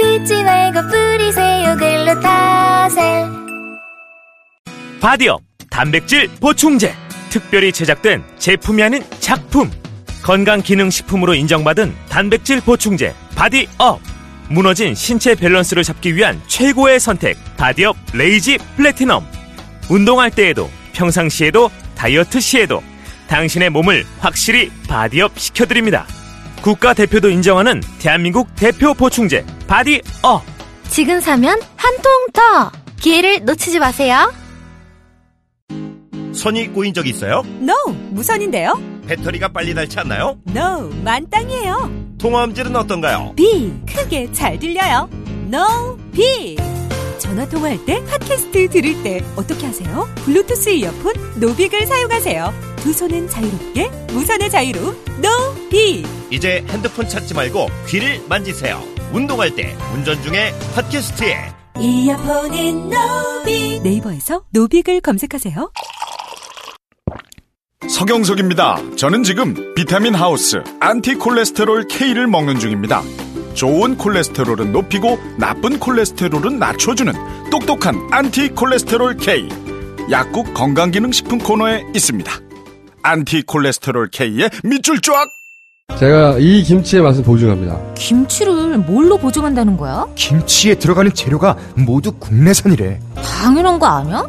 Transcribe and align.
긁지 0.00 0.42
말고 0.44 0.80
뿌리세요 0.88 1.76
글루타셀. 1.76 3.26
바디업 5.00 5.42
단백질 5.68 6.28
보충제. 6.40 6.94
특별히 7.28 7.70
제작된 7.70 8.24
제품이 8.38 8.82
아닌 8.82 9.04
작품. 9.20 9.70
건강기능식품으로 10.22 11.34
인정받은 11.34 11.94
단백질 12.08 12.60
보충제 12.60 13.14
바디업. 13.34 14.00
무너진 14.48 14.94
신체 14.94 15.34
밸런스를 15.34 15.84
잡기 15.84 16.16
위한 16.16 16.40
최고의 16.46 16.98
선택 16.98 17.36
바디업 17.56 17.96
레이지 18.14 18.58
플래티넘. 18.76 19.24
운동할 19.90 20.30
때에도 20.30 20.70
평상시에도 20.92 21.70
다이어트 21.94 22.40
시에도 22.40 22.82
당신의 23.28 23.70
몸을 23.70 24.04
확실히 24.18 24.70
바디업 24.88 25.38
시켜드립니다 25.38 26.06
국가대표도 26.62 27.30
인정하는 27.30 27.80
대한민국 27.98 28.48
대표 28.56 28.94
보충제 28.94 29.44
바디업 29.66 30.42
지금 30.88 31.20
사면 31.20 31.58
한 31.76 31.96
통 32.02 32.10
더 32.32 32.70
기회를 33.00 33.44
놓치지 33.44 33.78
마세요 33.80 34.32
선이 36.32 36.68
꼬인 36.68 36.94
적 36.94 37.06
있어요? 37.06 37.42
NO 37.60 37.74
무선인데요 38.10 38.80
배터리가 39.06 39.48
빨리 39.48 39.74
닳지 39.74 39.98
않나요? 39.98 40.38
NO 40.48 40.90
만땅이에요 41.04 41.90
통화음질은 42.18 42.76
어떤가요? 42.76 43.32
Big 43.36 43.72
크게 43.86 44.30
잘 44.32 44.58
들려요 44.58 45.08
노빅 45.48 46.56
전화 47.18 47.46
통화할 47.48 47.84
때 47.84 48.02
팟캐스트 48.04 48.68
들을 48.70 49.02
때 49.02 49.22
어떻게 49.36 49.66
하세요? 49.66 50.08
블루투스 50.24 50.70
이어폰 50.70 51.40
노빅을 51.40 51.86
사용하세요 51.86 52.69
두 52.80 52.92
손은 52.92 53.28
자유롭게 53.28 53.90
무선의 54.12 54.50
자유로 54.50 54.94
노빅 55.18 56.04
이제 56.30 56.64
핸드폰 56.68 57.08
찾지 57.08 57.34
말고 57.34 57.68
귀를 57.86 58.20
만지세요. 58.28 58.82
운동할 59.12 59.54
때, 59.54 59.76
운전 59.94 60.20
중에 60.22 60.52
팟캐스트에 60.74 61.52
이어폰인 61.78 62.90
노빅 62.90 63.82
네이버에서 63.82 64.44
노빅을 64.50 65.00
검색하세요 65.00 65.72
서경석입니다. 67.88 68.96
저는 68.96 69.24
지금 69.24 69.74
비타민 69.74 70.14
하우스 70.14 70.62
안티콜레스테롤 70.80 71.88
K를 71.88 72.26
먹는 72.28 72.58
중입니다. 72.60 73.02
좋은 73.54 73.96
콜레스테롤은 73.96 74.72
높이고 74.72 75.18
나쁜 75.38 75.78
콜레스테롤은 75.78 76.58
낮춰주는 76.58 77.12
똑똑한 77.50 78.08
안티콜레스테롤 78.10 79.16
K. 79.16 79.48
약국 80.10 80.54
건강기능식품 80.54 81.38
코너에 81.38 81.84
있습니다. 81.94 82.49
안티 83.02 83.42
콜레스테롤 83.42 84.08
K의 84.10 84.50
밑줄 84.64 85.00
쫙! 85.00 85.26
제가 85.98 86.36
이 86.38 86.62
김치의 86.62 87.02
맛을 87.02 87.24
보증합니다. 87.24 87.78
김치를 87.94 88.78
뭘로 88.78 89.18
보증한다는 89.18 89.76
거야? 89.76 90.06
김치에 90.14 90.76
들어가는 90.76 91.12
재료가 91.12 91.56
모두 91.74 92.12
국내산이래. 92.12 93.00
당연한 93.16 93.78
거 93.78 93.86
아니야? 93.86 94.28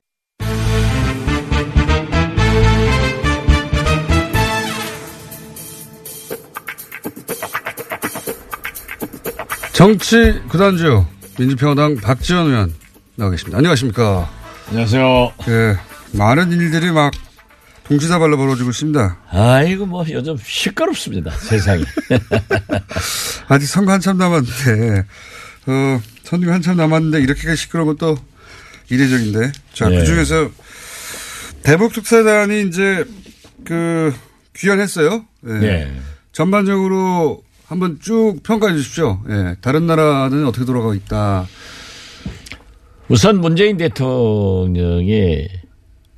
정치 9.81 10.39
구단주 10.47 11.03
민주평화당 11.39 11.95
박지원 11.95 12.51
의원 12.51 12.73
나와 13.15 13.31
계십니다. 13.31 13.57
안녕하십니까. 13.57 14.29
안녕하세요. 14.67 15.33
예, 15.47 15.75
많은 16.19 16.51
일들이 16.51 16.91
막 16.91 17.11
동시다 17.85 18.19
발로 18.19 18.37
벌어지고 18.37 18.69
있습니다. 18.69 19.17
아이고 19.31 19.87
뭐 19.87 20.05
요즘 20.11 20.37
시끄럽습니다 20.37 21.31
세상이. 21.31 21.83
아직 23.49 23.65
선거 23.65 23.91
한참 23.91 24.19
남았는데, 24.19 24.99
어, 25.65 26.01
선거 26.25 26.51
한참 26.51 26.77
남았는데 26.77 27.19
이렇게까지 27.19 27.57
시끄러운 27.57 27.87
것도 27.87 28.17
이례적인데. 28.91 29.51
자, 29.73 29.91
예. 29.91 29.97
그 29.97 30.05
중에서 30.05 30.51
대북 31.63 31.93
특사단이 31.93 32.67
이제 32.67 33.03
그 33.65 34.13
귀환했어요. 34.57 35.25
예. 35.47 35.53
네. 35.53 36.01
전반적으로 36.33 37.43
한번 37.71 37.99
쭉 38.01 38.35
평가해 38.43 38.75
주십시오. 38.75 39.21
예. 39.29 39.55
다른 39.61 39.87
나라는 39.87 40.45
어떻게 40.45 40.65
돌아가고 40.65 40.93
있다. 40.93 41.45
우선 43.07 43.39
문재인 43.39 43.77
대통령이 43.77 45.47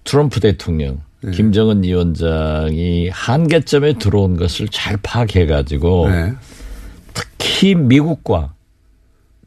트럼프 0.04 0.40
대통령, 0.40 1.02
네. 1.22 1.30
김정은 1.30 1.84
위원장이 1.84 3.10
한계점에 3.10 4.00
들어온 4.00 4.36
것을 4.36 4.68
잘 4.70 4.98
파악해 4.98 5.46
가지고 5.46 6.10
네. 6.10 6.34
특히 7.14 7.76
미국과 7.76 8.56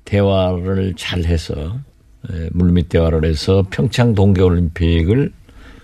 대화를 0.04 0.94
잘 0.96 1.24
해서 1.24 1.76
예, 2.32 2.48
물밑 2.52 2.88
대화를 2.88 3.24
해서 3.24 3.66
평창 3.68 4.14
동계올림픽을 4.14 5.32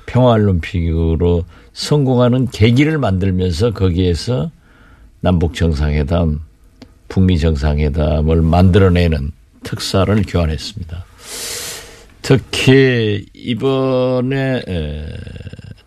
평화올림픽으로 0.06 1.44
성공하는 1.72 2.46
계기를 2.46 2.98
만들면서 2.98 3.72
거기에서 3.72 4.52
남북 5.22 5.54
정상회담, 5.54 6.40
북미 7.08 7.38
정상회담을 7.38 8.42
만들어내는 8.42 9.30
특사를 9.62 10.22
교환했습니다. 10.26 11.04
특히 12.22 13.24
이번에 13.32 14.62
에, 14.66 15.06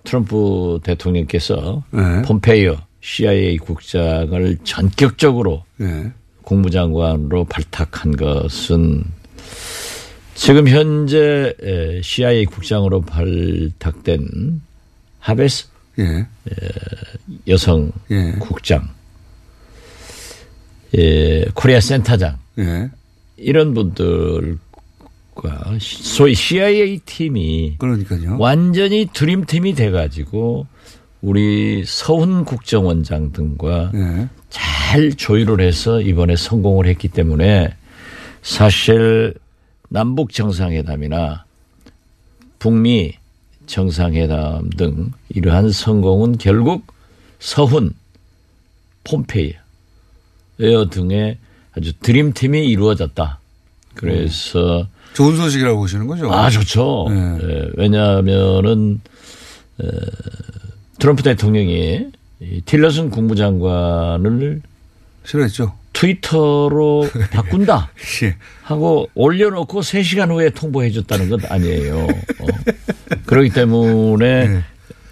트럼프 0.06 0.79
대통령께서 0.84 1.84
네. 1.91 2.22
폼페이오 2.22 2.78
CIA 3.01 3.57
국장을 3.57 4.57
전격적으로 4.63 5.66
예. 5.81 6.12
국무장관으로 6.44 7.44
발탁한 7.45 8.16
것은 8.16 9.03
지금 10.34 10.68
현재 10.69 11.53
에, 11.62 12.01
CIA 12.01 12.45
국장으로 12.45 13.01
발탁된 13.01 14.62
하베스 15.19 15.68
예. 16.00 16.25
여성 17.47 17.91
예. 18.12 18.31
국장, 18.40 18.90
예, 20.97 21.45
코리아 21.53 21.79
센터장 21.79 22.38
예. 22.59 22.89
이런 23.38 23.73
분들과 23.73 24.57
소위 25.79 26.35
CIA 26.35 27.00
팀이 27.06 27.75
그러니까요. 27.78 28.38
완전히 28.39 29.07
드림팀이 29.11 29.73
돼가지고 29.73 30.67
우리 31.22 31.83
서훈 31.85 32.45
국정원장 32.45 33.31
등과 33.31 33.92
예. 33.95 34.30
잘 34.50 35.13
조율을 35.13 35.59
해서 35.59 36.01
이번에 36.01 36.36
성공을 36.36 36.88
했기 36.88 37.07
때문에 37.07 37.74
사실 38.41 39.33
남북 39.89 40.31
정상회담이나 40.31 41.45
북미 42.59 43.13
정상회담 43.65 44.69
등 44.71 45.12
이러한 45.30 45.71
성공은 45.71 46.38
결국 46.38 46.86
서훈, 47.39 47.94
폼페이 49.03 49.53
오 50.60 50.90
등의 50.90 51.38
아주 51.78 51.94
드림팀이 52.00 52.66
이루어졌다. 52.68 53.40
그래서 53.96 54.88
좋은 55.13 55.36
소식이라고 55.38 55.80
보시는 55.80 56.07
거죠? 56.07 56.31
아 56.31 56.50
좋죠. 56.50 57.07
네. 57.10 57.38
예, 57.42 57.69
왜냐하면은 57.75 59.02
에, 59.81 59.88
트럼프 61.00 61.24
대통령이 61.24 62.07
이 62.42 62.62
틸러슨 62.66 63.10
국무장관을 63.10 64.62
싫어했죠. 65.25 65.74
트위터로 65.94 67.10
바꾼다 67.31 67.92
예. 68.24 68.36
하고 68.63 69.10
올려놓고 69.16 69.80
3시간 69.80 70.30
후에 70.30 70.50
통보해 70.50 70.92
줬다는 70.92 71.30
건 71.30 71.40
아니에요. 71.48 71.98
어. 72.00 72.48
그렇기 73.25 73.51
때문에 73.51 74.48
네. 74.48 74.63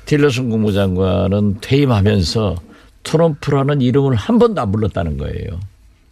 틸러슨 0.05 0.49
국무장관은 0.49 1.59
퇴임하면서 1.61 2.55
트럼프라는 3.03 3.81
이름을 3.81 4.15
한 4.15 4.39
번도 4.39 4.61
안 4.61 4.71
불렀다는 4.71 5.17
거예요. 5.17 5.59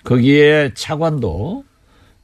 거기에 0.03 0.71
차관도 0.73 1.63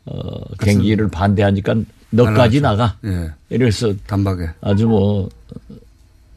어, 0.05 0.55
경기를 0.59 1.09
반대하니까 1.09 1.75
너까지 2.09 2.61
나가. 2.61 2.95
예. 3.05 3.31
이래서 3.49 3.93
단박에 4.07 4.49
아주 4.61 4.87
뭐 4.87 5.29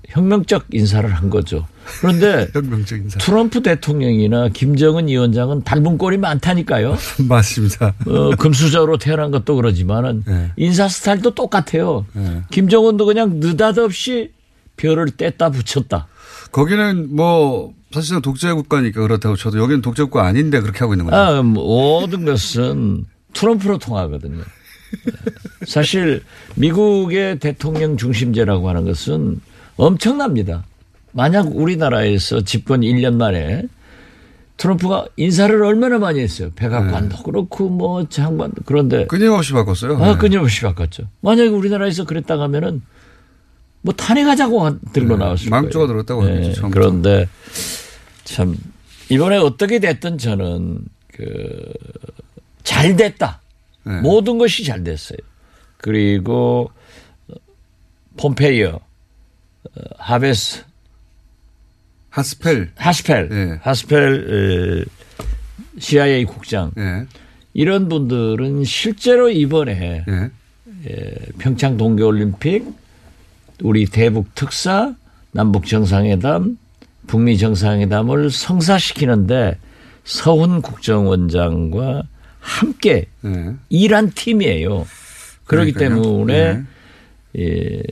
혁명적 0.09 0.67
인사를 0.73 1.09
한 1.13 1.31
거죠. 1.31 1.67
그런데 2.01 2.49
혁명적 2.53 2.99
인사. 2.99 3.19
트럼프 3.19 3.63
대통령이나 3.63 4.49
김정은 4.49 5.07
위원장은 5.07 5.63
닮은 5.63 5.99
꼴이 5.99 6.19
많다니까요. 6.19 6.97
맞습니다. 7.29 7.95
어, 8.07 8.31
금수저로 8.37 8.99
태어난 8.99 9.31
것도 9.31 9.57
그러지만은 9.57 10.25
네. 10.27 10.51
인사 10.57 10.89
스타일도 10.89 11.35
똑같아요. 11.35 12.07
네. 12.13 12.43
김정은도 12.51 13.07
그냥 13.07 13.39
느닷없이 13.39 14.33
별을 14.77 15.07
뗐다 15.07 15.53
붙였다. 15.53 16.07
거기는 16.53 17.15
뭐 17.15 17.73
사실상 17.93 18.23
독재 18.23 18.53
국가니까 18.53 19.01
그렇다고 19.03 19.37
쳐도 19.37 19.59
여기는 19.59 19.83
독재 19.83 20.05
국가 20.05 20.27
아닌데 20.27 20.61
그렇게 20.61 20.79
하고 20.81 20.95
있는 20.95 21.07
거죠. 21.07 21.17
아, 21.17 21.43
모든 21.43 22.25
것은 22.25 23.07
트럼프로 23.33 23.79
통하거든요. 23.79 24.43
사실 25.67 26.23
미국의 26.57 27.39
대통령 27.39 27.97
중심제라고 27.97 28.69
하는 28.69 28.85
것은 28.85 29.41
엄청납니다. 29.77 30.65
만약 31.13 31.55
우리나라에서 31.55 32.43
집권 32.43 32.81
1년 32.81 33.15
만에 33.15 33.65
트럼프가 34.57 35.07
인사를 35.17 35.63
얼마나 35.63 35.99
많이 35.99 36.21
했어요. 36.21 36.51
백악관도 36.55 37.23
그렇고 37.23 37.69
뭐 37.69 38.07
장관도 38.09 38.63
그런데 38.67 39.07
끊임없이 39.07 39.53
바꿨어요. 39.53 39.97
아, 39.97 40.13
네. 40.13 40.19
끊임없이 40.19 40.61
바꿨죠. 40.61 41.05
만약에 41.23 41.49
우리나라에서 41.49 42.05
그랬다가 42.05 42.45
하면은 42.45 42.83
뭐 43.83 43.95
탄핵하자고 43.95 44.79
들고 44.93 45.17
네, 45.17 45.25
나왔을 45.25 45.49
망조가 45.51 45.87
거예요. 45.87 46.03
들었다고 46.05 46.21
그러겠죠, 46.23 46.61
처음부터. 46.61 46.69
그런데 46.81 47.29
참 48.25 48.57
이번에 49.09 49.37
어떻게 49.39 49.79
됐든 49.79 50.19
저는 50.19 50.79
그 51.13 51.73
잘 52.63 52.95
됐다. 52.97 53.41
네. 53.85 54.01
모든 54.01 54.39
것이 54.39 54.65
잘 54.65 54.85
됐어요. 54.85 55.19
그리고 55.79 56.71
폼페이어, 58.17 58.69
어, 58.71 59.81
하베스, 59.99 60.63
하스펠. 62.11 62.71
하스펠, 62.77 63.29
예. 63.33 63.59
하스펠 63.63 64.87
어, 64.87 65.29
CIA 65.81 66.25
국장 66.27 66.71
예. 66.79 67.07
이런 67.55 67.89
분들은 67.89 68.65
실제로 68.65 69.29
이번에 69.31 70.05
예. 70.07 70.31
예, 70.89 71.15
평창 71.39 71.77
동계올림픽, 71.77 72.65
우리 73.63 73.87
대북 73.87 74.35
특사, 74.35 74.95
남북 75.33 75.67
정상회담, 75.67 76.57
북미 77.07 77.39
정상회담을 77.39 78.31
성사시키는데 78.31 79.59
서훈 80.05 80.63
국정원장과 80.63 82.03
함께 82.41 83.07
예. 83.25 83.55
일한 83.69 84.11
팀이에요. 84.11 84.87
그렇기 85.45 85.73
그러니까요. 85.73 86.03
때문에 86.03 86.55
네. 86.55 86.63
예, 87.39 87.83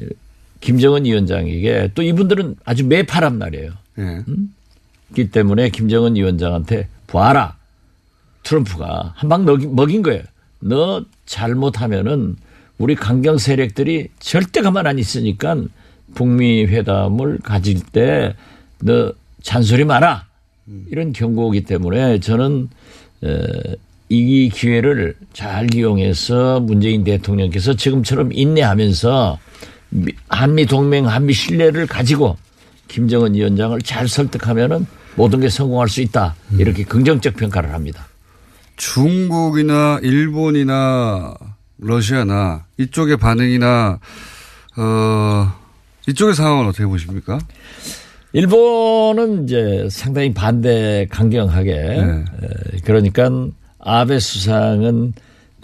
김정은 0.61 1.05
위원장에게 1.05 1.91
또 1.95 2.03
이분들은 2.03 2.57
아주 2.65 2.85
매파란 2.87 3.39
말이에요. 3.39 3.73
예. 3.99 4.25
그렇기 5.09 5.31
때문에 5.31 5.71
김정은 5.71 6.17
위원장한테 6.17 6.89
봐라. 7.07 7.57
트럼프가 8.43 9.13
한 9.17 9.29
방 9.29 9.45
먹인 9.45 10.03
거예요. 10.03 10.23
너 10.61 11.05
잘못하면은 11.27 12.37
우리 12.79 12.95
강경 12.95 13.39
세력들이 13.39 14.09
절대 14.21 14.61
가만 14.61 14.87
안 14.87 14.99
있으니까 14.99 15.57
북미 16.15 16.65
회담을 16.65 17.39
가질 17.43 17.81
때 17.93 18.35
너 18.81 19.13
잔소리 19.43 19.85
마라. 19.85 20.27
이런 20.89 21.13
경고이기 21.13 21.65
때문에 21.67 22.21
저는 22.21 22.69
에, 23.25 23.77
이 24.09 24.49
기회를 24.51 25.17
잘 25.33 25.75
이용해서 25.75 26.61
문재인 26.61 27.03
대통령께서 27.03 27.75
지금처럼 27.75 28.31
인내하면서 28.33 29.39
미- 29.91 30.13
한미 30.29 30.67
동맹, 30.67 31.09
한미 31.09 31.33
신뢰를 31.33 31.87
가지고 31.89 32.37
김정은 32.87 33.35
위원장을 33.35 33.81
잘 33.83 34.07
설득하면은 34.07 34.87
모든 35.17 35.41
게 35.41 35.49
성공할 35.49 35.89
수 35.89 36.01
있다. 36.01 36.37
이렇게 36.57 36.85
긍정적 36.85 37.35
평가를 37.35 37.73
합니다. 37.73 38.07
중국이나 38.77 39.99
일본이나 40.03 41.35
러시아나 41.79 42.65
이쪽의 42.79 43.17
반응이나 43.17 43.99
어 44.77 45.53
이쪽의 46.07 46.35
상황은 46.35 46.67
어떻게 46.67 46.87
보십니까? 46.87 47.39
일본은 48.33 49.45
이제 49.45 49.89
상당히 49.91 50.35
반대 50.35 51.07
강경하게 51.11 51.73
네. 51.73 52.03
에, 52.03 52.79
그러니까 52.85 53.31
아베 53.79 54.19
수상은 54.19 55.15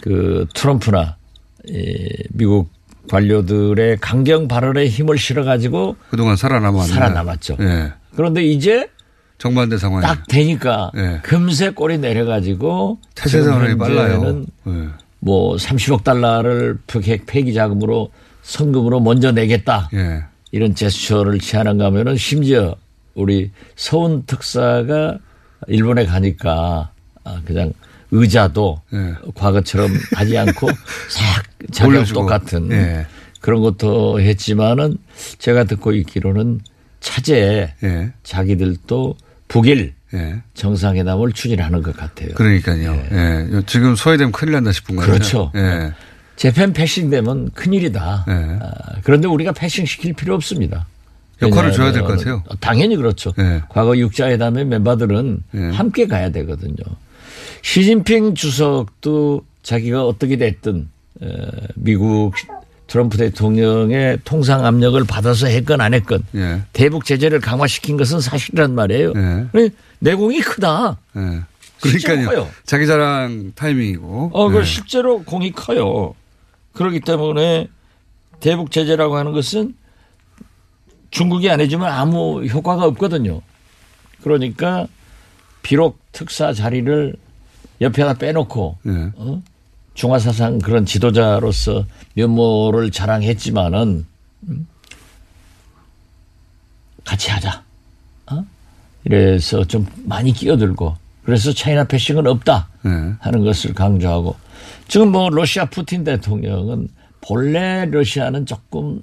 그 0.01 0.47
트럼프나 0.53 1.17
이 1.67 2.09
미국 2.31 2.69
관료들의 3.09 3.97
강경 4.01 4.47
발언에 4.47 4.87
힘을 4.87 5.17
실어 5.17 5.43
가지고 5.43 5.95
그동안 6.09 6.35
살아남았는데. 6.35 6.93
살아남았죠. 6.93 7.57
예. 7.59 7.93
그런데 8.15 8.43
이제 8.43 8.89
정반대 9.37 9.77
상황이. 9.77 10.01
딱 10.05 10.25
되니까 10.27 10.91
네. 10.95 11.19
금세 11.21 11.69
꼬리 11.69 11.97
내려 11.99 12.25
가지고 12.25 12.99
태세 13.13 13.41
지금 13.41 13.53
상황이 13.53 13.77
빨라요. 13.77 14.43
예. 14.67 14.87
뭐 15.25 15.55
30억 15.55 16.03
달러를 16.03 16.77
폐기, 16.85 17.17
폐기 17.25 17.51
자금으로 17.55 18.11
성금으로 18.43 18.99
먼저 18.99 19.31
내겠다. 19.31 19.89
예. 19.95 20.23
이런 20.51 20.75
제스처를 20.75 21.39
취하는가 21.39 21.85
하면은 21.85 22.15
심지어 22.15 22.75
우리 23.15 23.49
서훈 23.75 24.23
특사가 24.27 25.17
일본에 25.67 26.05
가니까 26.05 26.91
아, 27.23 27.41
그냥 27.43 27.73
의자도 28.11 28.79
예. 28.93 29.15
과거처럼 29.33 29.89
하지 30.13 30.37
않고 30.37 30.67
싹 31.09 31.87
올려주고. 31.87 32.21
똑같은 32.21 32.71
예. 32.71 33.07
그런 33.41 33.61
것도 33.61 34.21
했지만은 34.21 34.95
제가 35.39 35.63
듣고 35.63 35.93
있기로는 35.93 36.59
차제에 36.99 37.73
예. 37.83 38.13
자기들도 38.21 39.17
북일 39.47 39.95
예. 40.15 40.41
정상회담을 40.53 41.31
추진하는 41.33 41.81
것 41.83 41.95
같아요. 41.95 42.29
그러니까요. 42.35 42.93
예. 43.11 43.61
지금 43.65 43.95
소외되면 43.95 44.31
큰일 44.31 44.53
난다 44.53 44.71
싶은 44.71 44.95
거예요. 44.95 45.11
그렇죠. 45.11 45.51
예. 45.55 45.93
재팬 46.35 46.73
패싱되면 46.73 47.51
큰일이다. 47.51 48.25
예. 48.27 48.33
아, 48.61 48.71
그런데 49.03 49.27
우리가 49.27 49.51
패싱 49.51 49.85
시킬 49.85 50.13
필요 50.13 50.33
없습니다. 50.35 50.85
역할을 51.41 51.71
줘야 51.73 51.91
될 51.91 52.01
것 52.03 52.17
같아요. 52.17 52.43
당연히 52.61 52.95
그렇죠. 52.95 53.33
예. 53.39 53.61
과거 53.69 53.97
육자회담의 53.97 54.65
멤버들은 54.65 55.43
예. 55.55 55.59
함께 55.69 56.07
가야 56.07 56.29
되거든요. 56.31 56.75
시진핑 57.61 58.35
주석도 58.35 59.41
자기가 59.63 60.05
어떻게 60.05 60.37
됐든 60.37 60.87
에, 61.23 61.27
미국 61.75 62.33
트럼프 62.87 63.17
대통령의 63.17 64.19
통상 64.23 64.63
압력을 64.65 65.03
받아서 65.05 65.47
했건 65.47 65.81
안 65.81 65.93
했건 65.93 66.23
예. 66.35 66.61
대북 66.73 67.05
제재를 67.05 67.39
강화시킨 67.39 67.97
것은 67.97 68.19
사실이란 68.21 68.75
말이에요. 68.75 69.13
예. 69.15 69.69
내공이 69.99 70.39
크다. 70.41 70.97
예. 71.17 71.41
실제로 71.81 72.21
그러니까요. 72.21 72.51
자기 72.65 72.87
자랑 72.87 73.51
타이밍이고. 73.55 74.31
어, 74.33 74.49
그 74.49 74.59
예. 74.59 74.63
실제로 74.63 75.23
공이 75.23 75.51
커요. 75.51 76.15
그렇기 76.73 77.01
때문에 77.01 77.67
대북 78.39 78.71
제재라고 78.71 79.17
하는 79.17 79.31
것은 79.31 79.75
중국이 81.11 81.49
안 81.49 81.61
해주면 81.61 81.87
아무 81.87 82.43
효과가 82.45 82.85
없거든요. 82.85 83.41
그러니까 84.21 84.87
비록 85.61 85.99
특사 86.11 86.53
자리를 86.53 87.15
옆에다 87.81 88.15
빼놓고 88.15 88.77
예. 88.87 89.11
어? 89.15 89.41
중화사상 89.93 90.59
그런 90.59 90.85
지도자로서 90.85 91.85
면모를 92.15 92.91
자랑했지만은 92.91 94.05
음? 94.49 94.67
같이 97.05 97.31
하자. 97.31 97.64
어? 99.05 99.09
이래서 99.09 99.63
좀 99.63 99.85
많이 100.03 100.31
끼어들고 100.31 100.95
그래서 101.23 101.53
차이나 101.53 101.83
패싱은 101.85 102.27
없다 102.27 102.69
예. 102.85 102.89
하는 103.19 103.43
것을 103.43 103.73
강조하고 103.73 104.35
지금 104.87 105.11
뭐 105.11 105.29
러시아 105.29 105.65
푸틴 105.65 106.03
대통령은 106.03 106.87
본래 107.21 107.85
러시아는 107.85 108.45
조금 108.45 108.99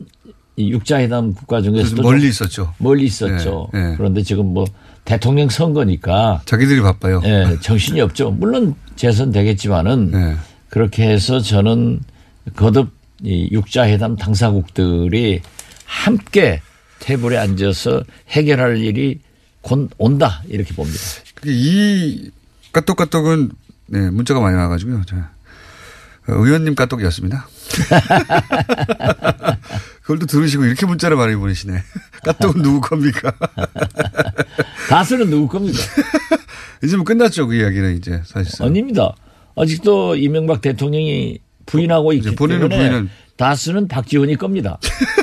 이 0.57 0.71
육자회담 0.71 1.35
국가 1.35 1.61
중에서도 1.63 2.03
멀리 2.03 2.21
좀 2.21 2.29
있었죠. 2.29 2.75
멀리 2.79 3.05
있었죠. 3.05 3.69
예, 3.75 3.79
예. 3.79 3.95
그런데 3.97 4.23
지금 4.23 4.53
뭐 4.53 4.65
대통령 5.05 5.49
선거니까 5.49 6.43
자기들이 6.45 6.81
바빠요. 6.83 7.23
예, 7.25 7.57
정신이 7.61 8.01
없죠. 8.01 8.31
물론 8.31 8.75
재선 8.95 9.33
되겠지만은 9.33 10.13
예. 10.15 10.37
그렇게 10.69 11.09
해서 11.09 11.41
저는 11.41 12.01
거듭 12.55 12.91
이 13.25 13.49
육자회담 13.51 14.17
당사국들이 14.17 15.41
함께 15.85 16.61
테이블에 17.01 17.39
앉아서 17.39 18.03
해결할 18.29 18.79
일이 18.79 19.21
곧 19.62 19.90
온다 19.99 20.42
이렇게 20.49 20.75
봅니다. 20.75 20.99
그게 21.35 21.50
이 21.54 22.31
까똑까똑은 22.73 23.50
네, 23.87 24.11
문자가 24.11 24.40
많이 24.40 24.57
와가지고요. 24.57 25.02
의원님 26.28 26.75
까똑이었습니다. 26.75 27.49
그걸 30.02 30.19
또 30.19 30.26
들으시고 30.26 30.64
이렇게 30.64 30.87
문자를 30.87 31.16
많이 31.16 31.35
보내시네. 31.37 31.81
까똑은 32.25 32.62
누구 32.62 32.81
겁니까? 32.81 33.33
다스는 34.88 35.31
누구 35.31 35.49
겁니까? 35.49 35.78
이제 36.85 36.97
뭐 36.97 37.04
끝났죠. 37.04 37.47
그 37.47 37.54
이야기는 37.54 37.97
이제 37.97 38.21
사실상. 38.25 38.66
아닙니다. 38.66 39.14
아직도 39.57 40.16
이명박 40.16 40.61
대통령이 40.61 41.38
부인하고 41.66 42.12
있기 42.14 42.35
본인은 42.35 42.69
때문에 42.69 42.90
부인은- 42.90 43.09
다스는 43.37 43.88
박지원이 43.88 44.37
겁니다. 44.37 44.78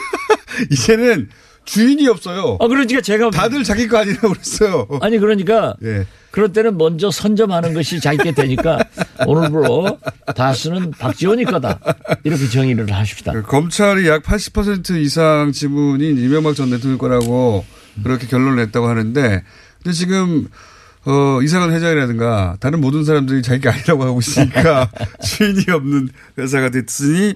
이제는 0.71 1.29
주인이 1.69 2.07
없어요. 2.07 2.57
아, 2.59 2.67
그러니까 2.67 2.99
제가 2.99 3.29
다들 3.29 3.63
자기 3.63 3.87
거 3.87 3.99
아니라고 3.99 4.29
그랬어요. 4.29 4.87
아니 5.01 5.19
그러니까 5.19 5.75
예. 5.83 6.07
그럴 6.31 6.51
때는 6.51 6.79
먼저 6.79 7.11
선점하는 7.11 7.75
것이 7.75 7.99
자기 7.99 8.17
게 8.17 8.31
되니까 8.31 8.79
오늘부로 9.27 9.99
다스는 10.35 10.91
박지원이 10.91 11.45
거다 11.45 11.79
이렇게 12.23 12.49
정의를 12.49 12.91
하십시다. 12.91 13.33
그 13.33 13.43
검찰이 13.43 14.07
약 14.07 14.23
80% 14.23 14.99
이상 14.99 15.51
지분이 15.51 16.09
이명박 16.09 16.55
전 16.55 16.71
대통령 16.71 16.97
거라고 16.97 17.63
그렇게 18.03 18.25
결론을 18.25 18.55
냈다고 18.65 18.87
하는데 18.87 19.43
근데 19.83 19.93
지금 19.93 20.47
어, 21.05 21.39
이상한 21.43 21.71
회장이라든가 21.71 22.57
다른 22.59 22.81
모든 22.81 23.05
사람들이 23.05 23.43
자기가 23.43 23.71
아니라고 23.73 24.05
하고 24.05 24.19
있으니까 24.19 24.89
주인이 25.23 25.65
없는 25.69 26.09
회사가 26.39 26.71
됐으니 26.71 27.35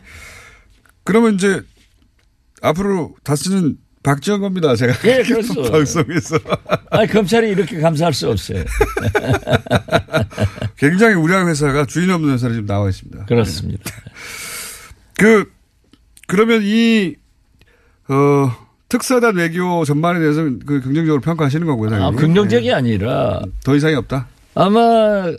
그러면 1.04 1.36
이제 1.36 1.62
앞으로 2.64 3.14
다스는 3.24 3.78
박지원 4.04 4.42
겁니다. 4.42 4.76
제가 4.76 4.94
예, 5.06 5.24
그렇죠. 5.24 5.64
방송에서 5.72 6.38
아니 6.92 7.08
검찰이 7.08 7.50
이렇게 7.50 7.80
감사할 7.80 8.14
수 8.14 8.30
없어요. 8.30 8.64
굉장히 10.78 11.16
우량한 11.16 11.48
회사가 11.48 11.86
주인 11.86 12.12
없는 12.12 12.34
회사로 12.34 12.54
지금 12.54 12.68
나와 12.68 12.90
있습니다. 12.90 13.26
그렇습니다. 13.26 13.84
그 15.18 15.50
그러면 16.28 16.62
이 16.64 17.16
어, 18.10 18.52
특사단 18.90 19.38
외교 19.38 19.86
전반에 19.86 20.20
대해서는 20.20 20.60
그 20.60 20.82
긍정적으로 20.82 21.22
평가하시는 21.22 21.66
거고요. 21.66 21.88
아, 21.88 21.92
당연히. 21.92 22.18
긍정적이 22.18 22.68
예. 22.68 22.74
아니라 22.74 23.42
더 23.64 23.76
이상이 23.76 23.96
없다. 23.96 24.28
아마 24.56 25.32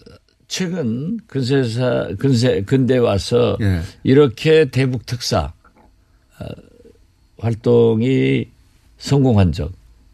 최근 0.49 1.18
근세사 1.26 2.09
근세 2.18 2.62
근대 2.62 2.97
와서 2.97 3.59
예. 3.61 3.80
이렇게 4.02 4.71
대북 4.71 5.04
특사 5.06 5.52
어, 6.40 6.47
활동이 7.38 8.54
성공한 9.05 9.53
적, 9.53 9.71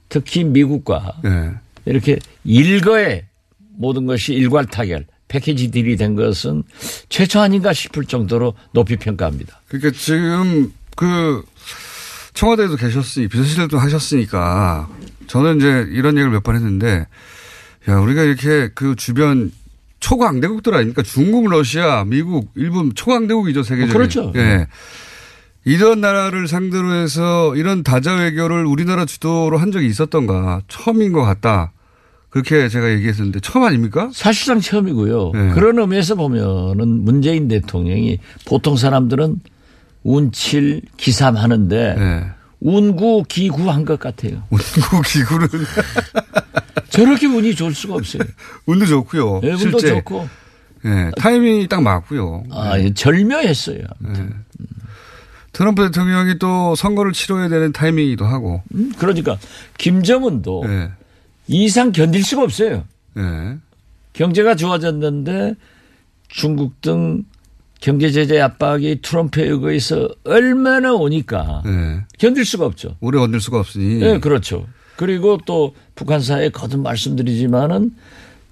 특히 0.09 0.43
미국과 0.43 1.21
예. 1.25 1.53
이렇게 1.85 2.19
일거에 2.45 3.27
모든 3.77 4.05
것이 4.05 4.35
일괄 4.35 4.67
타결 4.67 5.07
패키지 5.29 5.71
딜이 5.71 5.95
된 5.97 6.17
것은 6.17 6.65
최초 7.09 7.39
아닌가 7.41 7.73
싶을 7.73 8.05
정도로 8.05 8.55
높이 8.73 8.97
평가합니다. 8.97 9.61
그러니까 9.69 9.93
지금 9.97 10.73
그 10.97 11.45
청와대에도 12.35 12.75
계셨으니 12.75 13.29
비서실도 13.29 13.79
하셨으니까 13.79 14.89
저는 15.29 15.59
이제 15.59 15.87
이런 15.93 16.15
얘기를 16.17 16.31
몇 16.33 16.43
번 16.43 16.57
했는데 16.57 17.07
야 17.89 17.97
우리가 18.01 18.25
이렇게 18.25 18.71
그 18.75 18.97
주변 18.97 19.53
초강대국들 20.01 20.75
아닙니까? 20.75 21.03
중국, 21.03 21.49
러시아, 21.49 22.05
미국, 22.05 22.51
일본 22.57 22.93
초강대국이죠 22.95 23.63
세계적인. 23.63 23.95
어, 23.95 23.97
그렇죠. 23.97 24.33
예. 24.35 24.67
이런 25.65 26.01
나라를 26.01 26.49
상대로 26.49 26.93
해서 26.95 27.55
이런 27.57 27.83
다자 27.83 28.15
외교를 28.15 28.65
우리나라 28.65 29.05
주도로 29.05 29.59
한 29.59 29.73
적이 29.73 29.87
있었던가 29.89 30.63
처음인 30.69 31.13
것 31.13 31.23
같다. 31.23 31.73
그렇게 32.31 32.69
제가 32.69 32.91
얘기했었는데 32.93 33.41
처음 33.41 33.65
아닙니까? 33.65 34.09
사실상 34.15 34.61
처음이고요. 34.61 35.33
네. 35.35 35.51
그런 35.51 35.79
의미에서 35.79 36.15
보면은 36.15 37.05
문재인 37.05 37.49
대통령이 37.49 38.19
보통 38.47 38.77
사람들은 38.77 39.41
운칠 40.05 40.81
기삼 40.97 41.37
하는데 41.37 41.95
네. 41.99 42.25
운구 42.61 43.25
기구 43.29 43.71
한 43.71 43.85
것 43.85 43.99
같아요. 43.99 44.43
운구 44.51 45.03
기구는 45.07 45.49
저렇게 46.89 47.27
운이 47.27 47.55
좋을 47.55 47.75
수가 47.75 47.95
없어요. 47.95 48.23
운도 48.67 48.87
좋고요. 48.87 49.41
예, 49.45 49.51
운도 49.53 49.79
실제. 49.79 49.89
좋고. 49.89 50.29
예, 50.87 51.11
타이밍이 51.19 51.69
딱 51.69 51.83
맞고요. 51.83 52.45
아, 52.51 52.79
예, 52.79 52.93
절묘했어요. 52.95 53.79
아무튼. 54.03 54.35
트럼프 55.53 55.85
대통령이 55.85 56.39
또 56.39 56.75
선거를 56.75 57.13
치러야 57.13 57.49
되는 57.49 57.73
타이밍이기도 57.73 58.25
하고. 58.25 58.63
음, 58.75 58.93
그러니까 58.99 59.39
김정은도 59.79 60.63
예. 60.67 60.91
이상 61.49 61.93
견딜 61.93 62.23
수가 62.23 62.43
없어요. 62.43 62.85
예. 63.17 63.57
경제가 64.13 64.55
좋아졌는데 64.55 65.55
중국 66.29 66.81
등 66.81 67.25
경제 67.81 68.11
제재 68.11 68.39
압박이 68.41 69.01
트럼프에 69.03 69.49
의해서 69.49 70.09
얼마나 70.25 70.93
오니까 70.93 71.63
예. 71.67 72.05
견딜 72.19 72.45
수가 72.45 72.67
없죠. 72.67 72.97
오래 73.01 73.19
건들 73.19 73.41
수가 73.41 73.59
없으니. 73.59 74.03
예, 74.03 74.19
그렇죠. 74.19 74.67
그리고 74.97 75.39
또 75.47 75.75
북한사에 75.95 76.51
거듭 76.51 76.81
말씀드리지만은 76.81 77.95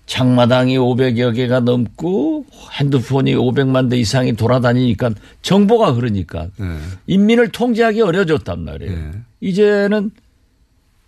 장마당이 0.08 0.78
500여 0.78 1.36
개가 1.36 1.60
넘고 1.60 2.46
핸드폰이 2.80 3.34
500만 3.34 3.90
대 3.90 3.98
이상이 3.98 4.32
돌아다니니까 4.32 5.10
정보가 5.42 5.92
흐르니까 5.92 6.48
예. 6.60 6.78
인민을 7.06 7.50
통제하기 7.50 8.00
어려워졌단 8.00 8.64
말이에요. 8.64 8.92
예. 8.92 9.10
이제는 9.40 10.10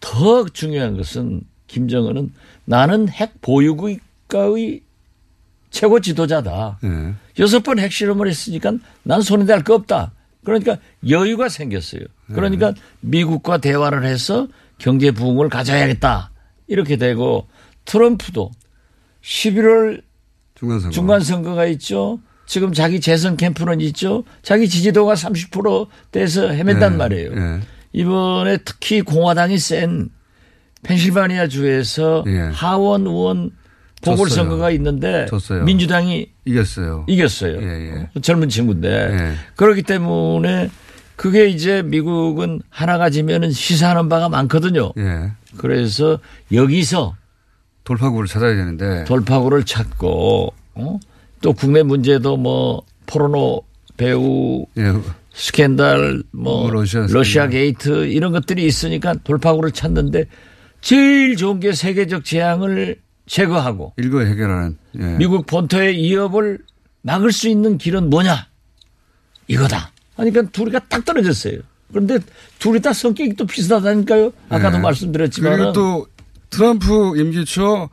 더 0.01 0.45
중요한 0.45 0.99
것은 0.99 1.43
김정은은 1.67 2.33
나는 2.67 3.09
핵 3.09 3.41
보유국가의 3.41 4.83
최고 5.71 6.01
지도자다. 6.01 6.79
예. 6.85 7.15
여섯 7.39 7.63
번 7.63 7.79
핵실험을 7.79 8.29
했으니까 8.29 8.75
난 9.03 9.23
손에 9.23 9.47
댈 9.47 9.65
거 9.65 9.75
없다. 9.75 10.13
그러니까 10.45 10.77
여유가 11.09 11.49
생겼어요. 11.49 12.03
그러니까 12.35 12.75
미국과 13.01 13.59
대화를 13.59 14.05
해서 14.05 14.47
경제 14.77 15.11
부흥을 15.11 15.49
가져야겠다. 15.49 16.31
이렇게 16.67 16.97
되고 16.97 17.47
트럼프도 17.87 18.51
11월 19.23 20.03
중간선거. 20.55 20.93
중간선거가 20.95 21.67
있죠. 21.67 22.21
지금 22.47 22.73
자기 22.73 23.01
재선 23.01 23.37
캠프는 23.37 23.81
있죠. 23.83 24.25
자기 24.43 24.69
지지도가 24.69 25.15
30% 25.15 25.87
돼서 26.11 26.49
헤맨단 26.49 26.95
예, 26.95 26.97
말이에요. 26.97 27.31
예. 27.37 27.61
이번에 27.93 28.59
특히 28.65 29.03
공화당이 29.03 29.59
센 29.59 30.09
펜실바니아 30.83 31.49
주에서 31.49 32.25
예. 32.27 32.39
하원 32.53 33.07
의원 33.07 33.51
보궐선거가 34.03 34.63
졌어요. 34.65 34.75
있는데 34.75 35.27
졌어요. 35.29 35.65
민주당이 35.65 36.27
이겼어요. 36.45 37.05
이겼어요. 37.07 37.61
예, 37.63 38.09
젊은 38.23 38.49
친구인데 38.49 38.89
예. 38.89 39.35
그렇기 39.57 39.83
때문에 39.83 40.71
그게 41.17 41.49
이제 41.49 41.83
미국은 41.83 42.63
하나가 42.71 43.11
지면은 43.11 43.53
시사하는 43.53 44.09
바가 44.09 44.29
많거든요. 44.31 44.93
예. 44.97 45.33
그래서 45.59 46.19
여기서 46.53 47.15
돌파구를 47.91 48.29
찾아야 48.29 48.55
되는데. 48.55 49.05
돌파구를 49.05 49.65
찾고 49.65 50.55
어? 50.75 51.01
또 51.43 51.53
국내 51.53 51.83
문제도 51.83 52.37
뭐 52.37 52.83
포르노 53.07 53.63
배우 53.97 54.65
예. 54.79 54.93
스캔들 55.35 56.23
뭐뭐 56.31 56.71
러시아 56.71 57.07
러시아. 57.11 57.49
게이트 57.49 58.07
이런 58.07 58.31
것들이 58.31 58.65
있으니까 58.65 59.15
돌파구를 59.25 59.73
찾는데 59.73 60.27
제일 60.81 61.37
좋은 61.37 61.59
게 61.59 61.73
세계적 61.73 62.25
재앙을 62.25 63.01
제거하고 63.27 63.95
일거 63.97 64.21
해결하는. 64.21 64.79
예. 65.01 65.17
미국 65.19 65.47
본토의 65.47 65.97
위협을 65.97 66.61
막을 67.03 67.33
수 67.33 67.49
있는 67.49 67.77
길은 67.77 68.09
뭐냐? 68.09 68.47
이거다. 69.49 69.91
그러니까 70.15 70.43
둘이가 70.43 70.79
딱 70.89 71.05
떨어졌어요. 71.05 71.59
그런데 71.89 72.19
둘이 72.61 72.81
다 72.81 72.93
성격이 72.93 73.35
또 73.35 73.47
비슷하다니까요. 73.47 74.33
아까도 74.49 74.77
네. 74.77 74.83
말씀드렸지만 74.83 75.57
그리고 75.57 75.73
또 75.73 76.07
트럼프 76.51 77.17
임기 77.17 77.45
초, 77.45 77.89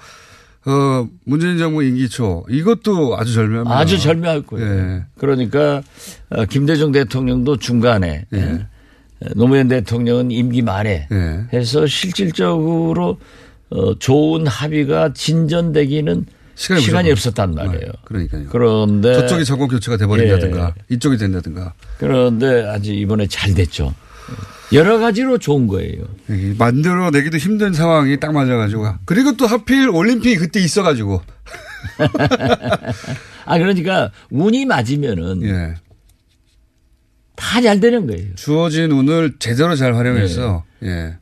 어, 0.65 1.07
문재인 1.25 1.57
정부 1.57 1.83
임기 1.83 2.09
초, 2.09 2.45
이것도 2.49 3.17
아주 3.17 3.33
절묘합니다. 3.33 3.77
아주 3.77 3.97
절묘할 3.99 4.41
거예요. 4.41 4.67
예. 4.67 5.03
그러니까 5.17 5.81
어, 6.29 6.45
김대중 6.45 6.91
대통령도 6.91 7.57
중간에 7.57 8.25
예. 8.33 8.37
예. 8.37 8.65
노무현 9.35 9.67
대통령은 9.67 10.31
임기 10.31 10.61
말에 10.61 11.07
예. 11.11 11.45
해서 11.53 11.87
실질적으로 11.87 13.19
어, 13.69 13.97
좋은 13.99 14.45
합의가 14.47 15.13
진전되기는 15.13 16.25
시간이 16.55 16.81
시간이. 16.81 17.11
없었단 17.11 17.53
말이에요. 17.53 17.91
그러니까요. 18.05 18.45
그런데 18.49 19.13
저쪽이 19.13 19.45
정권 19.45 19.67
교체가 19.67 19.95
돼버린다든가, 19.97 20.73
예. 20.77 20.95
이쪽이 20.95 21.17
된다든가. 21.17 21.73
그런데 21.99 22.65
아주 22.65 22.91
이번에 22.93 23.27
잘 23.27 23.53
됐죠. 23.53 23.93
여러 24.73 24.99
가지로 24.99 25.37
좋은 25.37 25.67
거예요. 25.67 26.03
이 26.29 26.53
만들어내기도 26.57 27.37
힘든 27.37 27.73
상황이 27.73 28.19
딱 28.19 28.33
맞아가지고. 28.33 28.95
그리고 29.05 29.37
또 29.37 29.45
하필 29.47 29.89
올림픽이 29.89 30.35
그때 30.35 30.59
있어가지고. 30.59 31.21
아 33.45 33.57
그러니까 33.57 34.11
운이 34.29 34.65
맞으면은 34.65 35.43
예. 35.43 35.75
다 37.35 37.61
잘 37.61 37.79
되는 37.79 38.07
거예요. 38.07 38.35
주어진 38.35 38.91
운을 38.91 39.35
제대로 39.39 39.75
잘 39.75 39.95
활용해서, 39.95 40.63
예. 40.83 41.15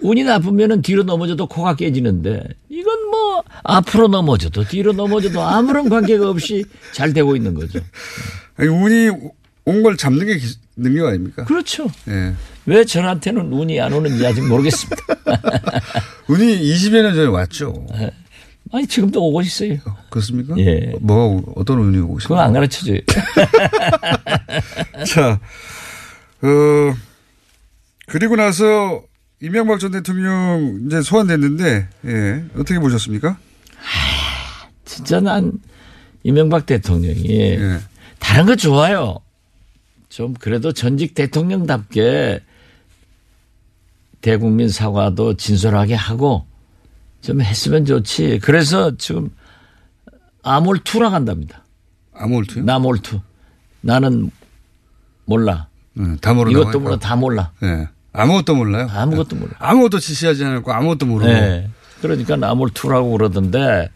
운이 0.00 0.22
나쁘면은 0.24 0.82
뒤로 0.82 1.02
넘어져도 1.02 1.46
코가 1.46 1.74
깨지는데 1.76 2.42
이건 2.68 3.10
뭐뭐 3.10 3.42
앞으로 3.64 4.08
넘어져도 4.08 4.64
뒤로 4.64 4.92
넘어져도 4.92 5.40
아무런 5.42 5.88
관계가 5.88 6.28
없이 6.28 6.64
잘 6.92 7.12
되고 7.14 7.34
있는 7.34 7.54
거죠. 7.54 7.80
아니, 8.56 8.68
운이 8.68 9.08
온 9.66 9.82
걸 9.82 9.96
잡는 9.96 10.26
게 10.26 10.36
기- 10.36 10.58
능력 10.76 11.06
아닙니까? 11.06 11.44
그렇죠. 11.44 11.86
예. 12.08 12.34
왜 12.66 12.84
저한테는 12.84 13.52
운이 13.52 13.80
안 13.80 13.92
오는지 13.92 14.26
아직 14.26 14.46
모르겠습니다. 14.46 15.02
운이 16.28 16.60
20여 16.60 17.02
년 17.02 17.14
전에 17.14 17.26
왔죠. 17.26 17.86
아니 18.72 18.86
지금도 18.86 19.22
오고 19.22 19.42
있어요. 19.42 19.76
그렇습니까? 20.10 20.54
예. 20.58 20.94
뭐 21.00 21.42
어떤 21.56 21.78
운이 21.78 21.98
오고 21.98 22.18
있어요? 22.18 22.40
안 22.40 22.52
가르쳐줘요. 22.52 22.98
자, 25.06 25.40
어, 26.42 26.94
그리고 28.06 28.36
나서 28.36 29.02
이명박 29.40 29.78
전 29.78 29.92
대통령 29.92 30.82
이제 30.86 31.02
소환됐는데, 31.02 31.88
예, 32.06 32.44
어떻게 32.54 32.78
보셨습니까? 32.78 33.36
진짜 34.84 35.20
난 35.20 35.52
이명박 36.22 36.66
대통령이 36.66 37.28
예. 37.30 37.78
다른 38.18 38.46
거 38.46 38.56
좋아요. 38.56 39.18
좀 40.08 40.32
그래도 40.34 40.72
전직 40.72 41.14
대통령답게 41.14 42.40
대국민 44.24 44.70
사과도 44.70 45.34
진솔하게 45.34 45.94
하고 45.94 46.46
좀 47.20 47.42
했으면 47.42 47.84
좋지. 47.84 48.38
그래서 48.42 48.96
지금 48.96 49.28
아몰투라 50.42 51.10
간답니다. 51.10 51.62
아몰투요? 52.14 52.64
나몰투. 52.64 53.20
나는 53.82 54.30
몰라. 55.26 55.68
네, 55.92 56.16
다 56.22 56.32
모른다고 56.32 56.62
이것도 56.62 56.80
몰라. 56.80 56.98
다 56.98 57.16
몰라. 57.16 57.52
예. 57.64 57.86
아무것도 58.14 58.54
몰라요. 58.54 58.88
아무것도 58.90 59.36
몰라. 59.36 59.52
아무것도 59.58 59.98
지시하지 59.98 60.42
않았고 60.42 60.72
아무것도 60.72 61.04
모르고. 61.04 61.30
네. 61.30 61.68
그러니까 62.00 62.36
나몰투라고 62.36 63.10
그러던데 63.10 63.90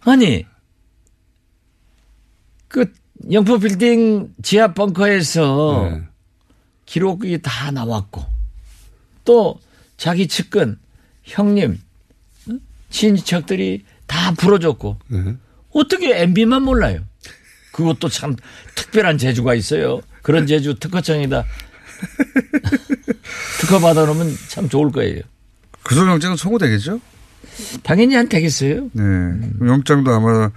아니 0.00 0.44
그 2.66 2.92
영포 3.30 3.60
빌딩 3.60 4.34
지하 4.42 4.74
벙커에서 4.74 5.90
네. 5.92 6.02
기록이 6.86 7.40
다 7.40 7.70
나왔고 7.70 8.33
또 9.24 9.58
자기 9.96 10.28
측근 10.28 10.78
형님 11.22 11.80
응? 12.50 12.60
친척들이 12.90 13.84
다 14.06 14.32
풀어줬고 14.32 14.98
네. 15.08 15.34
어떻게 15.72 16.20
MB만 16.22 16.62
몰라요? 16.62 17.00
그것도 17.72 18.08
참 18.08 18.36
특별한 18.76 19.18
재주가 19.18 19.54
있어요. 19.54 20.00
그런 20.22 20.46
재주 20.46 20.78
특허청에다 20.78 21.44
특허 23.60 23.80
받아놓으면 23.80 24.34
참 24.48 24.68
좋을 24.68 24.92
거예요. 24.92 25.20
구속영장은 25.84 26.36
청구되겠죠? 26.36 27.00
당연히 27.82 28.16
안 28.16 28.28
되겠어요. 28.28 28.90
네. 28.92 29.02
영장도 29.60 30.10
아마 30.12 30.50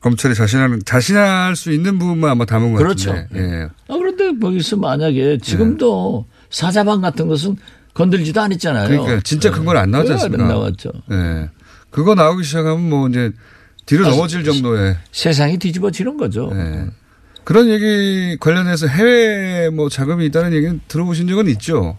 검찰이 0.00 0.34
자신하는, 0.34 0.82
자신할 0.84 1.54
수 1.56 1.72
있는 1.72 1.98
부분만 1.98 2.30
아마 2.30 2.44
담은 2.46 2.72
것 2.72 2.78
그렇죠. 2.78 3.12
같은데. 3.12 3.40
예. 3.40 3.62
아, 3.88 3.96
그런데 3.98 4.38
거기서 4.38 4.76
만약에 4.76 5.38
지금도 5.42 6.26
사자방 6.48 7.02
같은 7.02 7.28
것은 7.28 7.56
건들지도 7.94 8.40
않았잖아요. 8.40 8.88
그러니까 8.88 9.20
진짜 9.22 9.50
큰 9.50 9.64
건 9.64 9.76
안 9.76 9.90
나왔지 9.90 10.08
네, 10.08 10.14
않습니까? 10.14 10.42
안 10.44 10.48
나왔죠. 10.48 10.90
예. 11.10 11.48
그거 11.90 12.14
나오기 12.14 12.44
시작하면 12.44 12.88
뭐 12.88 13.08
이제 13.08 13.32
뒤로 13.86 14.06
아, 14.06 14.10
넘어질 14.10 14.44
정도의 14.44 14.96
세상이 15.12 15.58
뒤집어지는 15.58 16.16
거죠. 16.16 16.50
예. 16.54 16.86
그런 17.44 17.68
얘기 17.68 18.36
관련해서 18.38 18.86
해외 18.86 19.70
뭐 19.70 19.88
자금이 19.88 20.26
있다는 20.26 20.52
얘기는 20.52 20.80
들어보신 20.88 21.26
적은 21.26 21.48
있죠? 21.48 21.98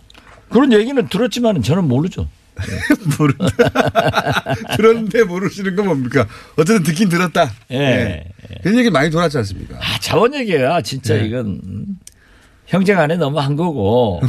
그런 0.49 0.71
얘기는 0.71 1.07
들었지만 1.09 1.61
저는 1.61 1.85
모르죠. 1.87 2.27
그런데 4.77 5.23
모르시는 5.23 5.75
건 5.75 5.85
뭡니까? 5.87 6.27
어쨌든 6.57 6.83
듣긴 6.83 7.09
들었다. 7.09 7.51
예. 7.71 8.23
그런 8.61 8.77
얘기 8.77 8.89
많이 8.89 9.09
돌았지 9.09 9.37
않습니까? 9.39 9.77
아, 9.77 9.99
자원 9.99 10.33
얘기야. 10.35 10.81
진짜 10.81 11.15
네. 11.15 11.25
이건 11.27 11.59
음, 11.63 11.85
형제 12.71 12.95
간에 12.95 13.17
너무 13.17 13.39
한 13.39 13.57
거고. 13.57 14.21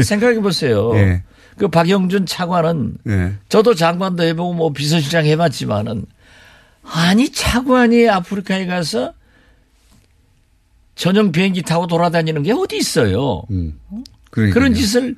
아, 0.00 0.02
생각해 0.02 0.40
보세요. 0.40 0.94
예. 0.96 1.22
그 1.56 1.68
박영준 1.68 2.26
차관은 2.26 2.96
예. 3.06 3.34
저도 3.48 3.74
장관도 3.74 4.24
해보고 4.24 4.54
뭐 4.54 4.72
비서실장 4.72 5.24
해봤지만은 5.26 6.04
아니 6.82 7.30
차관이 7.30 8.08
아프리카에 8.08 8.66
가서 8.66 9.14
전용 10.96 11.30
비행기 11.30 11.62
타고 11.62 11.86
돌아다니는 11.86 12.42
게 12.42 12.52
어디 12.52 12.76
있어요. 12.76 13.44
음. 13.52 13.78
그런 14.30 14.74
짓을 14.74 15.16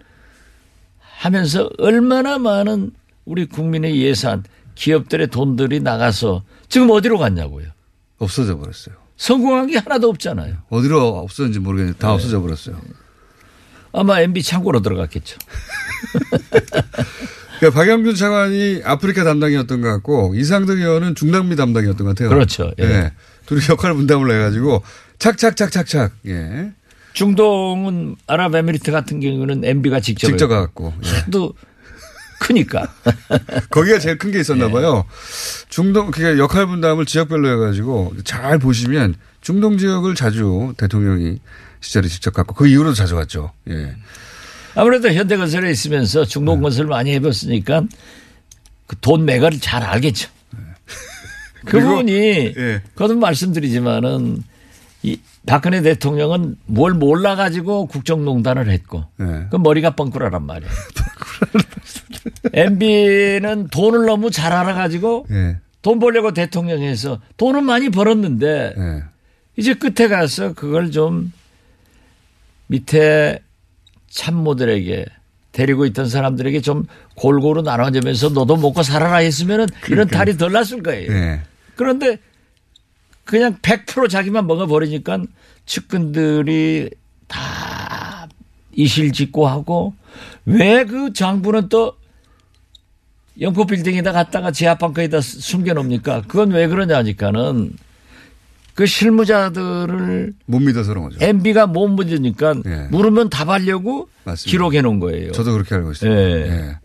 하면서 1.01 1.71
얼마나 1.79 2.39
많은 2.39 2.91
우리 3.25 3.47
국민의 3.47 4.03
예산, 4.03 4.45
기업들의 4.75 5.29
돈들이 5.29 5.81
나가서 5.81 6.43
지금 6.69 6.91
어디로 6.91 7.17
갔냐고요. 7.17 7.69
없어져 8.19 8.59
버렸어요. 8.59 9.06
성공한 9.17 9.67
게 9.69 9.79
하나도 9.79 10.09
없잖아요. 10.11 10.55
어디로 10.69 11.19
없어졌는지 11.19 11.59
모르겠는데 11.61 11.99
다 11.99 12.13
없어져 12.13 12.41
버렸어요. 12.41 12.81
아마 13.93 14.21
MB 14.21 14.43
창고로 14.43 14.81
들어갔겠죠. 14.83 15.39
그러니까 17.59 17.81
박영준 17.81 18.15
차관이 18.15 18.83
아프리카 18.85 19.25
담당이었던 19.25 19.81
것 19.81 19.89
같고 19.89 20.35
이상득 20.35 20.79
의원은 20.79 21.15
중남미 21.15 21.57
담당이었던 21.57 22.05
것 22.07 22.15
같아요. 22.15 22.29
그렇죠. 22.29 22.71
예. 22.79 22.85
예. 22.85 23.13
둘이 23.47 23.63
역할 23.71 23.95
분담을 23.95 24.31
해가지고 24.31 24.83
착착착착착 25.19 26.13
예. 26.27 26.73
중동은 27.15 28.17
아랍에미리트 28.27 28.93
같은 28.93 29.21
경우는 29.21 29.65
MB가 29.65 30.01
직접 30.01 30.27
직접. 30.27 30.49
가갖고 30.49 30.93
예. 31.03 31.31
또 31.31 31.55
크니까. 32.47 32.87
거기가 33.71 33.99
제일 33.99 34.19
큰 34.19 34.31
게 34.31 34.41
있었나 34.41 34.69
봐요. 34.71 35.05
중동 35.69 36.11
그게 36.11 36.39
역할 36.39 36.67
분담을 36.67 37.05
지역별로 37.07 37.49
해가지고 37.53 38.15
잘 38.25 38.59
보시면 38.59 39.15
중동 39.41 39.79
지역을 39.79 40.15
자주 40.15 40.75
대통령이 40.77 41.39
시절에 41.81 42.09
직접 42.09 42.33
갔고 42.35 42.55
그 42.55 42.67
이후로도 42.67 42.95
자주 42.95 43.15
갔죠. 43.17 43.53
예. 43.69 43.95
아무래도 44.75 45.09
현대건설에 45.13 45.71
있으면서 45.71 46.25
네. 46.25 46.27
중동 46.29 46.61
건설 46.61 46.87
많이 46.87 47.13
해봤으니까 47.15 47.83
그 48.87 48.97
돈 49.01 49.25
매각을 49.25 49.59
잘 49.61 49.83
알겠죠. 49.83 50.29
네. 50.53 50.61
그분이 51.65 52.13
예. 52.57 52.83
거듭 52.95 53.19
말씀드리지만은 53.19 54.43
이 55.03 55.21
박근혜 55.47 55.83
대통령은 55.83 56.57
뭘 56.67 56.95
몰라 56.95 57.37
가지고 57.37 57.87
국정농단을 57.87 58.71
했고 58.71 59.05
예. 59.21 59.47
그 59.51 59.57
머리가 59.57 59.91
뻥꾸라란 59.91 60.45
말이에요. 60.45 60.73
MB는 62.53 63.69
돈을 63.69 64.07
너무 64.07 64.31
잘 64.31 64.53
알아 64.53 64.75
가지고 64.75 65.27
예. 65.31 65.59
돈 65.83 65.99
벌려고 65.99 66.33
대통령에서 66.33 67.21
돈은 67.37 67.65
많이 67.65 67.91
벌었는데 67.91 68.75
예. 68.77 69.03
이제 69.57 69.75
끝에 69.75 70.09
가서 70.09 70.53
그걸 70.55 70.91
좀 70.91 71.33
밑에 72.67 73.39
참모들에게 74.09 75.07
데리고 75.53 75.87
있던 75.87 76.09
사람들에게 76.09 76.61
좀 76.61 76.85
골고루 77.15 77.63
나눠주면서 77.63 78.31
너도 78.31 78.57
먹고 78.57 78.83
살아라 78.83 79.19
했으면은 79.19 79.67
이런 79.89 80.07
그러니까요. 80.09 80.19
탈이 80.19 80.37
덜 80.37 80.53
났을 80.53 80.83
거예요. 80.83 81.13
예. 81.13 81.41
그런데 81.77 82.19
그냥 83.27 83.59
100% 83.61 84.09
자기만 84.09 84.47
먹어버리니까 84.47 85.19
측근들이 85.67 86.91
다 87.29 88.29
이실직고 88.73 89.47
하고 89.47 89.95
왜 90.47 90.85
그 90.85 91.13
장부는 91.13 91.69
또 91.69 91.95
영포 93.41 93.67
빌딩에다 93.67 94.13
갖다가 94.13 94.51
지하방커에다 94.51 95.21
숨겨놓습니까? 95.21 96.23
그건 96.29 96.53
왜 96.53 96.69
그러냐니까는 96.69 97.75
그 98.75 98.87
실무자들을 98.87 100.33
못 100.47 100.59
믿어서 100.61 100.91
그런 100.91 101.05
거죠. 101.05 101.19
MB가 101.21 101.67
못 101.67 101.89
묻으니까 101.89 102.55
예. 102.67 102.89
물으면 102.91 103.29
답하려고. 103.31 104.09
기록해 104.37 104.83
놓은 104.83 105.01
거예요. 105.01 105.33
저도 105.33 105.53
그렇게 105.53 105.75
알고 105.75 105.93
있습니다. 105.93 106.21
예. 106.21 106.33
예. 106.49 106.79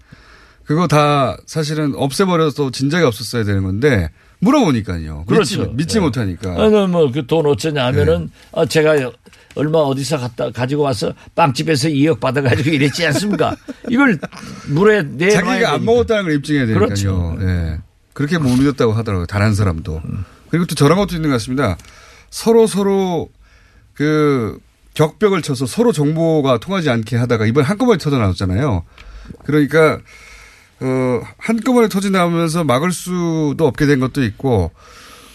그거 0.65 0.87
다 0.87 1.37
사실은 1.45 1.93
없애버려서 1.95 2.71
진작에 2.71 3.03
없었어야 3.03 3.43
되는 3.43 3.63
건데 3.63 4.09
물어보니까요. 4.41 5.25
그렇죠. 5.27 5.61
믿지, 5.61 5.73
믿지 5.75 5.97
예. 5.97 6.01
못하니까. 6.01 6.51
아, 6.51 6.87
뭐그 6.87 7.27
돈 7.27 7.45
어쩌냐 7.45 7.85
하면은 7.87 8.25
네. 8.25 8.27
아, 8.53 8.65
제가 8.65 9.11
얼마 9.55 9.79
어디서 9.79 10.17
갖다 10.17 10.49
가지고 10.51 10.83
와서 10.83 11.13
빵집에서 11.35 11.89
2억 11.89 12.19
받아가지고 12.19 12.69
이랬지 12.69 13.05
않습니까? 13.07 13.55
이걸 13.89 14.19
물에 14.67 15.03
내놔야 15.03 15.41
자기가 15.43 15.73
안. 15.73 15.85
먹었다는 15.85 16.23
걸 16.23 16.33
입증해야 16.35 16.65
되니까요. 16.65 16.85
그렇죠. 16.85 17.37
예. 17.41 17.79
그렇게 18.13 18.37
못 18.37 18.49
믿었다고 18.57 18.93
하더라고요. 18.93 19.25
단한 19.27 19.53
사람도. 19.55 20.01
그리고 20.49 20.65
또 20.65 20.75
저런 20.75 20.97
것도 20.97 21.15
있는 21.15 21.29
것 21.29 21.35
같습니다. 21.35 21.77
서로 22.29 22.67
서로 22.67 23.29
그 23.93 24.57
격벽을 24.95 25.41
쳐서 25.41 25.65
서로 25.65 25.91
정보가 25.91 26.59
통하지 26.59 26.89
않게 26.89 27.15
하다가 27.15 27.45
이번 27.45 27.63
한꺼번에 27.63 27.97
터져 27.97 28.17
나왔잖아요. 28.17 28.83
그러니까 29.45 29.99
어 30.81 31.21
한꺼번에 31.37 31.87
터져 31.87 32.09
나오면서 32.09 32.63
막을 32.63 32.91
수도 32.91 33.67
없게 33.67 33.85
된 33.85 33.99
것도 33.99 34.23
있고 34.23 34.71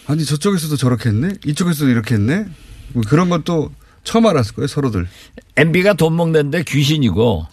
아니 0.05 0.25
저쪽에서도 0.25 0.75
저렇게 0.75 1.09
했네 1.09 1.35
이쪽에서도 1.45 1.89
이렇게 1.89 2.15
했네 2.15 2.45
뭐 2.93 3.03
그런 3.07 3.29
것도 3.29 3.71
처음 4.03 4.25
알았을 4.25 4.55
거예요 4.55 4.67
서로들. 4.67 5.07
MB가 5.55 5.93
돈 5.93 6.15
먹는데 6.15 6.63
귀신이고 6.63 7.47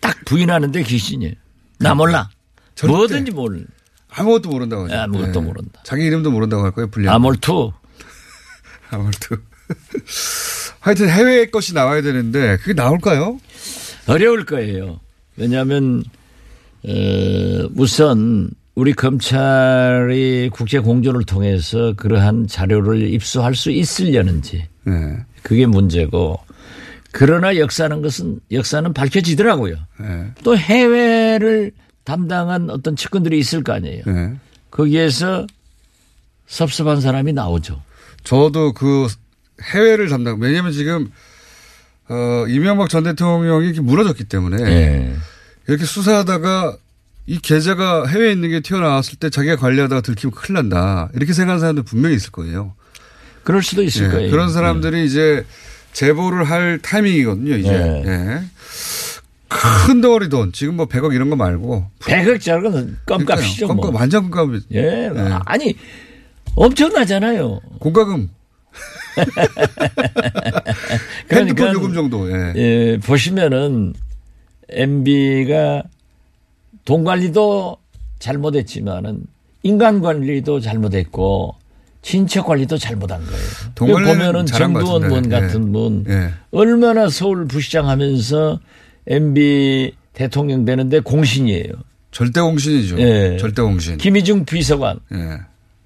딱 0.00 0.18
부인하는데 0.24 0.82
귀신이에요. 0.82 1.34
나 1.78 1.94
몰라. 1.94 2.28
절대. 2.74 2.94
뭐든지 2.94 3.32
모르. 3.32 3.64
아무것도 4.10 4.50
모른다고 4.50 4.84
하죠. 4.84 4.94
아무것도 4.94 5.40
네. 5.40 5.46
모른다. 5.46 5.80
자기 5.84 6.04
이름도 6.04 6.30
모른다고 6.30 6.64
할 6.64 6.72
거예요. 6.72 6.90
불량. 6.90 7.14
아몰투. 7.14 7.72
아몰투. 8.90 9.36
하여튼 10.80 11.08
해외 11.08 11.46
것이 11.46 11.72
나와야 11.72 12.02
되는데 12.02 12.58
그게 12.58 12.74
나올까요? 12.74 13.38
어려울 14.06 14.44
거예요. 14.44 15.00
왜냐하면 15.36 16.04
어, 16.84 17.68
우선 17.76 18.50
우리 18.74 18.92
검찰이 18.92 20.50
국제 20.52 20.78
공조를 20.78 21.24
통해서 21.24 21.92
그러한 21.96 22.46
자료를 22.46 23.12
입수할 23.12 23.54
수 23.54 23.70
있으려는지 23.70 24.66
네. 24.84 25.18
그게 25.42 25.66
문제고 25.66 26.38
그러나 27.12 27.56
역사는 27.56 28.00
것은 28.00 28.40
역사는 28.50 28.94
밝혀지더라고요. 28.94 29.76
네. 30.00 30.30
또 30.42 30.56
해외를 30.56 31.72
담당한 32.04 32.70
어떤 32.70 32.96
측근들이 32.96 33.38
있을 33.38 33.62
거 33.62 33.74
아니에요. 33.74 34.02
네. 34.06 34.34
거기에서 34.70 35.46
섭섭한 36.46 37.00
사람이 37.00 37.34
나오죠. 37.34 37.80
저도 38.24 38.72
그 38.72 39.06
해외를 39.62 40.08
담당, 40.08 40.40
왜냐면 40.40 40.72
지금, 40.72 41.10
어, 42.08 42.46
이명박 42.48 42.88
전 42.88 43.04
대통령이 43.04 43.66
이렇게 43.66 43.80
무너졌기 43.80 44.24
때문에. 44.24 45.14
예. 45.72 45.72
이렇게 45.72 45.86
수사하다가 45.86 46.76
이 47.26 47.38
계좌가 47.38 48.06
해외에 48.06 48.32
있는 48.32 48.50
게 48.50 48.60
튀어나왔을 48.60 49.18
때 49.18 49.30
자기가 49.30 49.56
관리하다가 49.56 50.02
들키면 50.02 50.34
큰일 50.34 50.54
난다. 50.54 51.08
이렇게 51.14 51.32
생각하는 51.32 51.60
사람들 51.60 51.82
분명히 51.84 52.16
있을 52.16 52.30
거예요. 52.30 52.74
그럴 53.44 53.62
수도 53.62 53.82
있을 53.82 54.06
예, 54.06 54.10
거예요. 54.10 54.30
그런 54.30 54.52
사람들이 54.52 55.04
이제 55.06 55.44
제보를 55.92 56.44
할 56.44 56.78
타이밍이거든요, 56.82 57.56
이제. 57.56 57.70
예. 57.70 58.02
예. 58.06 58.40
큰 59.48 60.00
덩어리 60.00 60.28
돈, 60.28 60.52
지금 60.52 60.76
뭐 60.76 60.86
100억 60.86 61.14
이런 61.14 61.30
거 61.30 61.36
말고. 61.36 61.86
100억 62.00 62.40
짜리는 62.40 62.98
껌값이죠. 63.06 63.68
껌값, 63.68 63.90
뭐. 63.90 64.00
완전 64.00 64.30
껌값이. 64.30 64.66
예. 64.74 65.10
아니, 65.44 65.74
엄청나잖아요. 66.54 67.60
공과금. 67.78 68.30
핸드폰 71.30 71.74
요금 71.74 71.92
정도, 71.94 72.30
예. 72.30 72.52
예, 72.56 72.98
보시면은 73.04 73.92
MB가 74.72 75.82
돈 76.84 77.04
관리도 77.04 77.76
잘못했지만은 78.18 79.24
인간 79.62 80.00
관리도 80.00 80.60
잘못했고 80.60 81.54
친척 82.02 82.46
관리도 82.46 82.78
잘못한 82.78 83.24
거예요. 83.24 83.46
돈 83.74 83.88
보면은 83.92 84.46
정두원 84.46 85.02
문 85.08 85.28
같은데. 85.28 85.40
같은 85.40 85.68
예. 85.68 85.72
분 85.72 86.04
예. 86.08 86.30
얼마나 86.50 87.08
서울 87.08 87.46
부시장 87.46 87.88
하면서 87.88 88.58
MB 89.06 89.92
대통령 90.12 90.64
되는데 90.64 91.00
공신이에요. 91.00 91.72
절대 92.10 92.40
공신이죠. 92.40 92.98
예. 92.98 93.36
절대 93.38 93.62
공신. 93.62 93.98
김희중 93.98 94.44
비서관 94.44 94.98
예. 95.12 95.38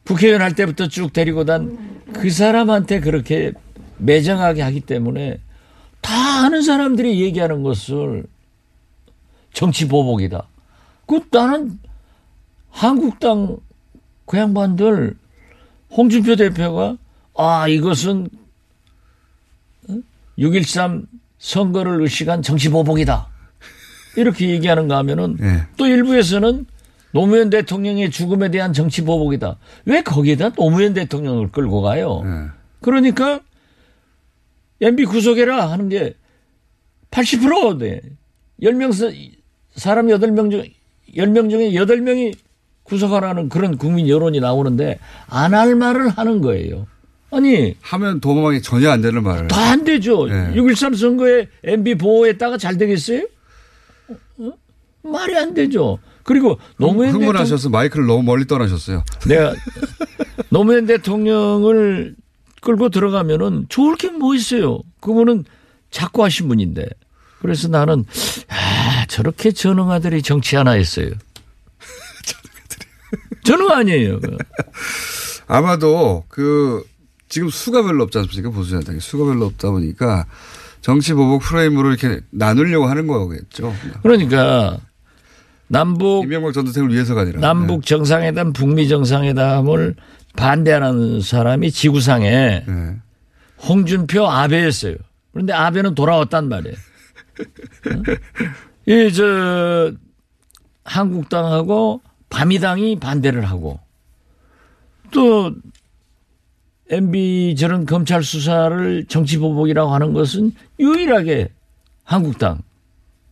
국회의원 0.07 0.41
할 0.41 0.55
때부터 0.55 0.89
쭉 0.89 1.13
데리고 1.13 1.45
단 1.45 1.97
그 2.13 2.31
사람한테 2.31 3.01
그렇게 3.01 3.53
매정하게 3.99 4.63
하기 4.63 4.81
때문에 4.81 5.39
다 6.01 6.45
아는 6.45 6.63
사람들이 6.63 7.21
얘기하는 7.21 7.63
것을 7.63 8.25
정치 9.57 9.89
보복이다. 9.89 10.47
그 11.07 11.27
나는 11.33 11.79
한국당 12.69 13.57
그 14.27 14.37
양반들 14.37 15.17
홍준표 15.91 16.37
대표가 16.37 16.99
아 17.35 17.67
이것은 17.67 18.29
6.13 20.39 21.07
선거를 21.39 22.03
의식한 22.03 22.43
정치 22.43 22.69
보복이다. 22.69 23.29
이렇게 24.19 24.51
얘기하는가 24.51 24.99
하면은 24.99 25.39
예. 25.41 25.67
또 25.79 25.87
일부에서는 25.87 26.67
노무현 27.13 27.49
대통령의 27.49 28.11
죽음에 28.11 28.51
대한 28.51 28.75
정치 28.75 29.03
보복이다. 29.03 29.57
왜 29.87 30.03
거기에다 30.03 30.51
노무현 30.51 30.93
대통령을 30.93 31.51
끌고 31.51 31.81
가요? 31.81 32.23
예. 32.27 32.51
그러니까 32.83 33.41
MB 34.83 35.07
구속해라 35.07 35.71
하는 35.71 35.89
게 35.89 36.13
80% 37.11 37.81
돼. 37.81 38.03
10명 38.61 38.93
사- 39.77 39.91
사람 39.91 40.07
8명 40.09 40.51
중 40.51 40.63
10명 41.15 41.51
중에 41.51 41.71
8명이 41.71 42.35
구속하라는 42.83 43.49
그런 43.49 43.77
국민 43.79 44.09
여론이 44.09 44.41
나오는데 44.41 44.99
안 45.29 45.55
할 45.55 45.75
말을 45.75 46.09
하는 46.09 46.41
거예요. 46.41 46.87
아니 47.31 47.75
하면 47.81 48.21
도망이 48.21 48.63
전혀 48.63 48.91
안 48.91 49.01
되는 49.03 49.23
말을. 49.23 49.49
다 49.49 49.73
안 49.73 49.85
되죠. 49.85 50.27
네. 50.27 50.53
6.13 50.55 50.97
선거에 50.97 51.49
MB 51.65 51.97
보호했다가 51.97 52.57
잘 52.59 52.79
되겠어요? 52.79 53.27
어? 54.39 54.53
말이 55.03 55.37
안 55.37 55.53
되죠. 55.55 55.99
그리고 56.23 56.59
노무현 56.79 57.09
대통령 57.09 57.29
흥분하셔서 57.29 57.69
마이크를 57.71 58.07
너무 58.07 58.23
멀리 58.23 58.47
떠나셨어요. 58.47 59.03
내가 59.29 59.55
노무현 60.51 60.87
대통령을 60.87 62.15
끌고 62.63 62.89
들어가면은 62.89 63.67
좋을 63.69 63.97
게 63.97 64.11
뭐 64.11 64.35
있어요. 64.35 64.81
그분은 65.01 65.45
자꾸 65.91 66.25
하신 66.25 66.49
분인데. 66.49 66.87
그래서 67.41 67.69
나는 67.69 68.05
아, 68.49 69.07
저렇게 69.09 69.53
전응아들이 69.53 70.23
정치 70.23 70.57
하나 70.57 70.73
했어요. 70.73 71.11
전응 73.45 73.71
아니에요. 73.71 74.21
아마도 75.47 76.25
그 76.29 76.85
지금 77.29 77.49
수가 77.49 77.83
별로 77.83 78.05
없지 78.05 78.19
않습니까? 78.19 78.51
보수자당이 78.51 79.01
수가 79.01 79.25
별로 79.25 79.47
없다 79.47 79.71
보니까 79.71 80.27
정치 80.81 81.13
보복 81.15 81.43
프레임으로 81.43 81.89
이렇게 81.93 82.21
나누려고 82.31 82.87
하는 82.87 83.07
거겠죠. 83.07 83.75
그러니까 84.03 84.79
남북 85.69 86.25
이명박 86.25 86.53
전 86.53 86.65
대통령을 86.65 86.95
위해서가 86.95 87.23
아니라. 87.23 87.41
남북 87.41 87.85
정상회담, 87.85 88.53
북미 88.53 88.89
정상회담을 88.89 89.97
반대하는 90.37 91.21
사람이 91.21 91.73
지구상에 91.73 92.65
네. 92.67 92.97
홍준표 93.67 94.29
아베였어요. 94.29 94.95
그런데 95.33 95.53
아베는 95.53 95.95
돌아왔단 95.95 96.49
말이에요. 96.49 96.77
이, 98.87 99.13
저, 99.13 99.93
한국당하고 100.85 102.01
바미당이 102.31 102.99
반대를 103.01 103.45
하고 103.45 103.81
또 105.11 105.55
MB 106.91 107.57
저런 107.57 107.85
검찰 107.87 108.23
수사를 108.23 109.05
정치보복이라고 109.07 109.93
하는 109.93 110.13
것은 110.13 110.53
유일하게 110.79 111.51
한국당, 112.05 112.63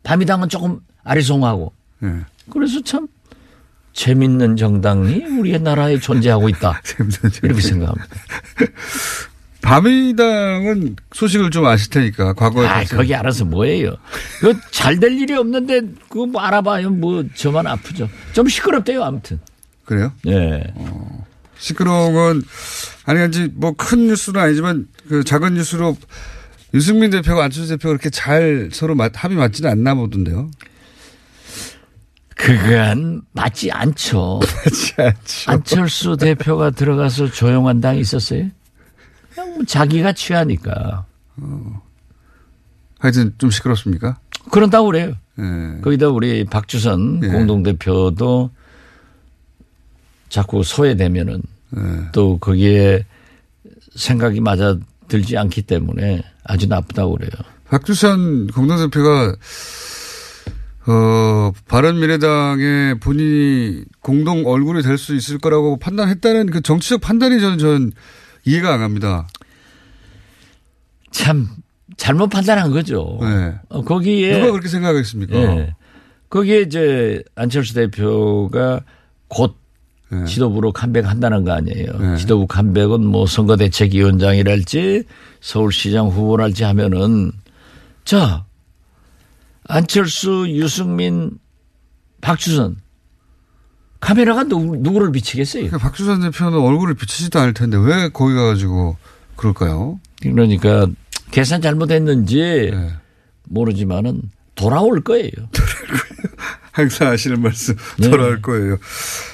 바미당은 0.02 0.48
조금 0.48 0.80
아리송하고 1.04 1.72
네. 2.00 2.20
그래서 2.50 2.80
참 2.82 3.06
재밌는 3.92 4.56
정당이 4.56 5.24
우리의 5.24 5.60
나라에 5.60 5.98
존재하고 5.98 6.48
있다. 6.48 6.82
이렇게 7.44 7.60
생각합니다. 7.60 8.08
바미당은 9.64 10.96
소식을 11.14 11.50
좀 11.50 11.64
아실 11.66 11.88
테니까 11.90 12.34
과거에 12.34 12.66
아, 12.68 12.84
거기 12.84 13.14
알아서 13.14 13.44
뭐예요. 13.46 13.96
그 14.40 14.52
잘 14.70 15.00
될 15.00 15.12
일이 15.18 15.32
없는데 15.34 15.80
그거 16.08 16.26
뭐 16.26 16.42
알아봐요. 16.42 16.90
뭐 16.90 17.24
저만 17.34 17.66
아프죠. 17.66 18.08
좀 18.34 18.46
시끄럽대요. 18.46 19.02
아무튼. 19.02 19.40
그래요? 19.86 20.12
예. 20.26 20.62
시끄러운 21.58 22.12
건 22.14 22.42
아니 23.06 23.20
아직 23.20 23.50
뭐큰 23.54 24.06
뉴스는 24.08 24.40
아니지만 24.40 24.86
그 25.08 25.24
작은 25.24 25.54
뉴스로 25.54 25.96
유승민 26.74 27.10
대표가 27.10 27.44
안철수 27.44 27.70
대표가 27.70 27.92
그렇게 27.94 28.10
잘 28.10 28.68
서로 28.72 28.94
맞- 28.94 29.12
합이 29.14 29.34
맞지는 29.34 29.70
않나 29.70 29.94
보던데요. 29.94 30.50
그건 32.36 33.22
맞지 33.32 33.70
않죠. 33.70 34.40
맞지 34.64 34.94
않죠. 34.98 35.50
안철수 35.50 36.16
대표가 36.16 36.70
들어가서 36.70 37.30
조용한 37.30 37.80
당이 37.80 38.00
있었어요? 38.00 38.48
자기가 39.66 40.12
취하니까. 40.12 41.04
하여튼 42.98 43.34
좀 43.38 43.50
시끄럽습니까? 43.50 44.18
그런다고 44.50 44.86
그래요. 44.86 45.14
예. 45.38 45.80
거기다 45.82 46.08
우리 46.08 46.44
박주선 46.44 47.20
예. 47.24 47.28
공동대표도 47.28 48.50
자꾸 50.28 50.62
소외되면은 50.62 51.42
예. 51.76 51.80
또 52.12 52.38
거기에 52.38 53.04
생각이 53.96 54.40
맞아 54.40 54.76
들지 55.08 55.36
않기 55.36 55.62
때문에 55.62 56.22
아주 56.44 56.66
나쁘다고 56.68 57.16
그래요. 57.16 57.30
박주선 57.68 58.48
공동대표가 58.48 59.34
어 60.86 61.52
바른미래당의 61.66 63.00
본인이 63.00 63.84
공동 64.00 64.46
얼굴이 64.46 64.82
될 64.82 64.98
수 64.98 65.14
있을 65.14 65.38
거라고 65.38 65.78
판단했다는 65.78 66.46
그 66.50 66.60
정치적 66.60 67.00
판단이 67.00 67.40
저는 67.40 67.58
전 67.58 67.92
이해가 68.44 68.74
안 68.74 68.80
갑니다. 68.80 69.26
참 71.14 71.48
잘못 71.96 72.28
판단한 72.28 72.72
거죠. 72.72 73.18
네. 73.22 73.54
어, 73.68 73.82
거기에 73.82 74.36
누가 74.40 74.50
그렇게 74.50 74.68
생각하겠습니까? 74.68 75.36
예. 75.36 75.74
거기에 76.28 76.62
이제 76.62 77.22
안철수 77.36 77.72
대표가 77.74 78.80
곧 79.28 79.56
네. 80.10 80.24
지도부로 80.24 80.72
컴백한다는 80.72 81.44
거 81.44 81.52
아니에요. 81.52 81.98
네. 81.98 82.16
지도부 82.16 82.48
컴백은 82.48 83.06
뭐 83.06 83.26
선거대책위원장이랄지 83.26 85.04
서울시장 85.40 86.08
후보랄지 86.08 86.64
하면은 86.64 87.30
자 88.04 88.44
안철수, 89.66 90.46
유승민, 90.48 91.38
박주선 92.20 92.76
카메라가 94.00 94.44
누구, 94.44 94.76
누구를 94.76 95.12
비치겠어요? 95.12 95.62
그러니까 95.62 95.78
박주선 95.78 96.22
대표는 96.22 96.58
얼굴을 96.58 96.94
비치지도 96.94 97.38
않을 97.38 97.54
텐데 97.54 97.78
왜 97.78 98.08
거기 98.08 98.34
가가지고 98.34 98.96
그럴까요? 99.36 100.00
그러니까 100.20 100.88
계산 101.34 101.60
잘못했는지 101.60 102.70
네. 102.72 102.90
모르지만은 103.48 104.22
돌아올 104.54 105.00
거예요. 105.02 105.30
항상 106.70 107.08
하시는 107.08 107.40
말씀 107.42 107.74
네. 107.98 108.08
돌아올 108.08 108.40
거예요. 108.40 108.78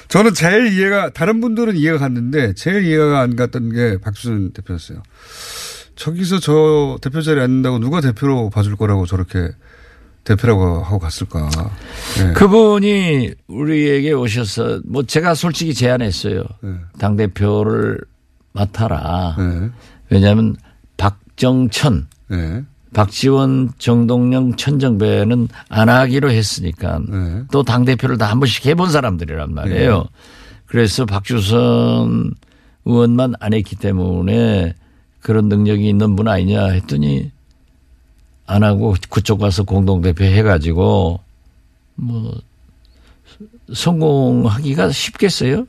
저는 0.07 0.33
제일 0.33 0.73
이해가 0.73 1.11
다른 1.11 1.41
분들은 1.41 1.75
이해가 1.75 1.99
갔는데 1.99 2.53
제일 2.53 2.85
이해가 2.85 3.19
안 3.21 3.35
갔던 3.35 3.71
게 3.71 3.99
박주선 3.99 4.51
대표였어요. 4.53 5.03
저기서 5.95 6.39
저 6.39 6.97
대표 7.01 7.21
자리에 7.21 7.43
앉는다고 7.43 7.77
누가 7.77 8.01
대표로 8.01 8.49
봐줄 8.49 8.77
거라고 8.77 9.05
저렇게 9.05 9.51
대표라고 10.23 10.81
하고 10.83 10.97
갔을까. 10.97 11.49
네. 12.17 12.33
그분이 12.33 13.31
우리에게 13.47 14.11
오셔서 14.13 14.81
뭐 14.85 15.03
제가 15.03 15.35
솔직히 15.35 15.75
제안했어요. 15.75 16.43
네. 16.63 16.73
당 16.97 17.15
대표를 17.15 17.99
맡아라. 18.53 19.35
네. 19.37 19.69
왜냐하면 20.09 20.55
박정천, 21.41 22.07
네. 22.27 22.63
박지원, 22.93 23.71
정동영, 23.79 24.57
천정배는 24.57 25.47
안 25.69 25.89
하기로 25.89 26.29
했으니까 26.29 26.99
네. 27.07 27.43
또당 27.51 27.85
대표를 27.85 28.17
다 28.17 28.29
한 28.29 28.39
번씩 28.39 28.65
해본 28.67 28.91
사람들이란 28.91 29.53
말이에요. 29.53 30.05
그래서 30.67 31.05
박주선 31.05 32.33
의원만 32.85 33.33
안 33.39 33.53
했기 33.53 33.75
때문에 33.75 34.75
그런 35.21 35.49
능력이 35.49 35.87
있는 35.87 36.15
분 36.15 36.27
아니냐 36.27 36.67
했더니 36.67 37.31
안 38.45 38.63
하고 38.63 38.95
그쪽 39.09 39.39
가서 39.39 39.63
공동 39.63 40.01
대표 40.01 40.23
해가지고 40.25 41.19
뭐 41.95 42.33
성공하기가 43.73 44.91
쉽겠어요? 44.91 45.65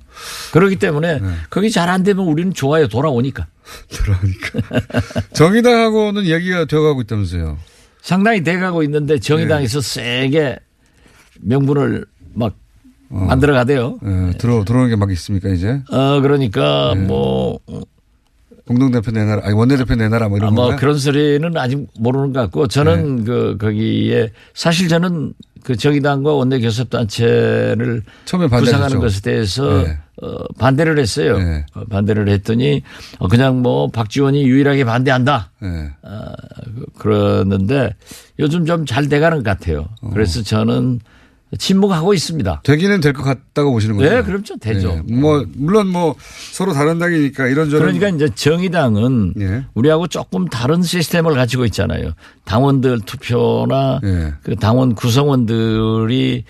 그렇기 0.52 0.76
때문에 0.76 1.20
거기 1.50 1.70
잘안 1.70 2.02
되면 2.02 2.26
우리는 2.26 2.52
좋아요. 2.52 2.88
돌아오니까. 2.88 3.46
그러니까 4.02 4.90
정의당하고는 5.32 6.26
얘기가 6.26 6.64
되어가고 6.66 7.02
있다면서요. 7.02 7.58
상당히 8.02 8.42
돼가고 8.42 8.82
있는데 8.82 9.18
정의당에서 9.18 9.80
세게 9.80 10.58
명분을 11.40 12.04
막 12.34 12.54
만들어 13.08 13.52
가대요. 13.54 13.98
네, 14.02 14.32
들어 14.38 14.64
들어오는 14.64 14.88
게 14.90 14.96
막 14.96 15.10
있습니까 15.12 15.50
이제? 15.50 15.80
어, 15.90 16.20
그러니까 16.20 16.94
뭐, 16.96 17.60
공동대표 18.66 19.10
내놔라, 19.10 19.42
아니 19.44 19.54
원내대표 19.54 19.94
내놔라 19.96 20.28
뭐 20.28 20.38
이런 20.38 20.48
아, 20.48 20.50
뭐 20.52 20.64
건가? 20.66 20.76
그런 20.80 20.96
소리는 20.98 21.56
아직 21.56 21.86
모르는 21.98 22.32
것 22.32 22.40
같고 22.40 22.68
저는 22.68 23.16
네. 23.18 23.24
그, 23.24 23.56
거기에 23.60 24.30
사실 24.54 24.88
저는 24.88 25.34
그 25.64 25.76
정의당과 25.76 26.32
원내 26.32 26.58
교섭단체를 26.60 28.02
처음에 28.24 28.48
구상하는. 28.48 28.98
것에 29.00 29.20
대해서 29.20 29.82
네. 29.84 29.98
어, 30.20 30.44
반대를 30.58 30.98
했어요. 30.98 31.38
네. 31.38 31.64
어, 31.74 31.84
반대를 31.84 32.28
했더니 32.28 32.82
어, 33.18 33.28
그냥 33.28 33.62
뭐 33.62 33.88
박지원이 33.88 34.42
유일하게 34.44 34.84
반대한다. 34.84 35.50
네. 35.60 35.90
아, 36.02 36.32
그- 36.64 36.86
그러는데 36.98 37.94
요즘 38.38 38.64
좀 38.66 38.84
잘 38.86 39.08
돼가는 39.08 39.38
것 39.38 39.44
같아요. 39.44 39.88
어. 40.02 40.10
그래서 40.12 40.42
저는 40.42 41.00
침묵하고 41.58 42.14
있습니다. 42.14 42.62
되기는 42.64 43.00
될 43.00 43.12
것 43.12 43.22
같다고 43.22 43.72
보시는 43.72 43.96
거죠? 43.96 44.08
네, 44.08 44.22
그렇죠. 44.22 44.56
되죠. 44.56 45.02
네. 45.06 45.16
뭐 45.20 45.44
물론 45.54 45.88
뭐 45.88 46.14
서로 46.52 46.72
다른 46.72 46.98
당이니까 46.98 47.46
이런저런 47.48 47.82
그러니까 47.92 48.08
이제 48.08 48.34
정의당은 48.34 49.34
예. 49.40 49.64
우리하고 49.74 50.06
조금 50.06 50.46
다른 50.46 50.82
시스템을 50.82 51.34
가지고 51.34 51.64
있잖아요. 51.66 52.12
당원들 52.44 53.00
투표나 53.04 54.00
예. 54.04 54.34
그 54.42 54.56
당원 54.56 54.94
구성원들이 54.94 56.44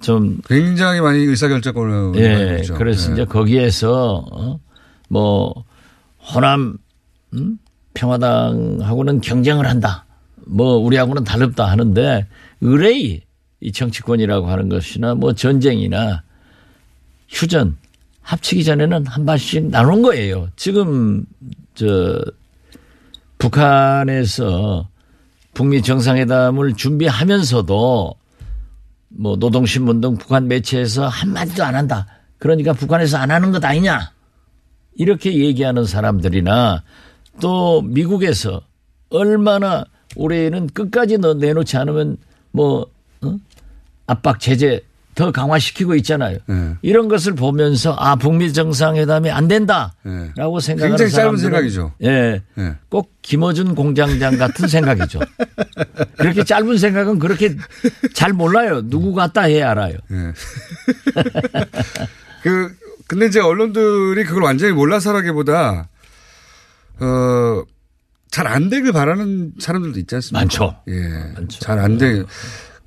좀 0.00 0.38
굉장히 0.46 1.00
많이 1.00 1.18
의사결정권을 1.24 2.12
예. 2.20 2.62
그래서 2.76 3.10
예. 3.10 3.14
이제 3.14 3.24
거기에서 3.24 4.24
어? 4.30 4.60
뭐 5.08 5.52
호남 6.34 6.76
음? 7.34 7.58
평화당하고는 7.94 9.20
경쟁을 9.20 9.66
한다. 9.68 10.04
뭐 10.46 10.76
우리하고는 10.76 11.24
다릅다 11.24 11.66
하는데 11.66 12.26
의뢰이 12.60 13.22
이 13.60 13.72
정치권이라고 13.72 14.48
하는 14.48 14.68
것이나 14.68 15.14
뭐 15.14 15.34
전쟁이나 15.34 16.22
휴전 17.28 17.76
합치기 18.22 18.64
전에는 18.64 19.06
한 19.06 19.26
발씩 19.26 19.70
나눈 19.70 20.02
거예요. 20.02 20.48
지금 20.56 21.24
저 21.74 22.22
북한에서 23.38 24.88
북미 25.54 25.82
정상회담을 25.82 26.74
준비하면서도 26.74 28.14
뭐 29.08 29.36
노동신문 29.36 30.00
등 30.00 30.16
북한 30.16 30.48
매체에서 30.48 31.08
한마디도 31.08 31.64
안 31.64 31.74
한다. 31.74 32.06
그러니까 32.38 32.72
북한에서 32.72 33.18
안 33.18 33.30
하는 33.30 33.50
것 33.50 33.64
아니냐. 33.64 34.12
이렇게 34.94 35.34
얘기하는 35.34 35.84
사람들이나 35.84 36.82
또 37.40 37.82
미국에서 37.82 38.62
얼마나 39.10 39.84
올해는 40.16 40.68
끝까지 40.68 41.18
너 41.18 41.34
내놓지 41.34 41.76
않으면 41.76 42.16
뭐 42.52 42.86
어? 43.22 43.36
압박 44.10 44.40
제재 44.40 44.80
더 45.14 45.30
강화시키고 45.32 45.94
있잖아요. 45.96 46.38
네. 46.46 46.76
이런 46.82 47.08
것을 47.08 47.34
보면서 47.34 47.92
아 47.94 48.16
북미 48.16 48.52
정상회담이 48.52 49.30
안 49.30 49.48
된다라고 49.48 49.92
네. 50.04 50.66
생각하는 50.66 50.96
굉장히 50.96 51.10
짧은 51.10 51.36
생각이죠. 51.36 51.92
예. 52.04 52.40
예. 52.58 52.74
꼭 52.88 53.12
김어준 53.22 53.74
공장장 53.74 54.38
같은 54.38 54.66
생각이죠. 54.68 55.20
그렇게 56.16 56.44
짧은 56.44 56.78
생각은 56.78 57.18
그렇게 57.18 57.56
잘 58.14 58.32
몰라요. 58.32 58.82
누구 58.88 59.12
같다 59.14 59.42
해야 59.42 59.70
알아요. 59.70 59.94
예. 60.10 60.32
그 62.42 62.74
근데 63.06 63.26
이제 63.26 63.40
언론들이 63.40 64.24
그걸 64.24 64.42
완전히 64.44 64.72
몰라서라기보다 64.72 65.88
어. 67.00 67.62
잘 68.30 68.46
안 68.46 68.70
되길 68.70 68.92
바라는 68.92 69.54
사람들도 69.58 69.98
있지 69.98 70.14
않습니까? 70.14 70.38
많죠. 70.40 70.76
예. 70.86 71.34
잘안 71.48 71.98
돼. 71.98 72.22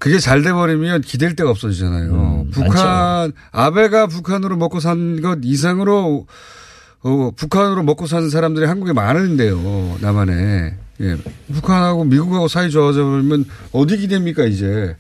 그게 0.04 0.20
잘 0.20 0.42
돼버리면 0.42 1.00
기댈 1.00 1.34
데가 1.34 1.50
없어지잖아요. 1.52 2.12
음, 2.14 2.52
북한, 2.52 3.32
아베가 3.54 4.08
북한으로 4.08 4.58
먹고 4.58 4.82
산 4.82 5.22
것 5.22 5.40
이상으로, 5.44 6.28
어, 7.04 7.32
북한으로 7.38 7.84
먹고 7.84 8.06
사는 8.06 8.30
사람들이 8.30 8.66
한국에 8.66 8.92
많은데요. 8.92 10.00
남한에. 10.02 10.76
예. 11.00 11.16
북한하고 11.54 12.04
미국하고 12.04 12.50
사이 12.50 12.70
좋아져 12.70 13.06
버리면 13.06 13.46
어디 13.72 13.96
기댑니까, 13.98 14.52
이제. 14.52 14.98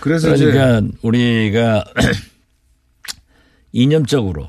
그래서 0.00 0.34
이제. 0.34 0.46
그러니까 0.46 0.96
우리가 1.02 1.84
이념적으로 3.72 4.48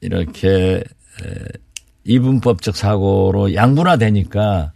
이렇게 0.00 0.76
에, 1.24 1.44
이분법적 2.04 2.76
사고로 2.76 3.52
양분화되니까 3.52 4.72
어, 4.74 4.75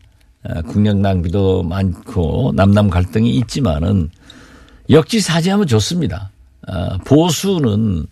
국력 0.69 0.99
낭비도 0.99 1.63
많고 1.65 2.53
남남 2.55 2.89
갈등이 2.91 3.37
있지만은 3.37 4.11
역지사지하면 4.89 5.67
좋습니다. 5.67 6.31
아, 6.67 6.99
보수는 7.05 8.07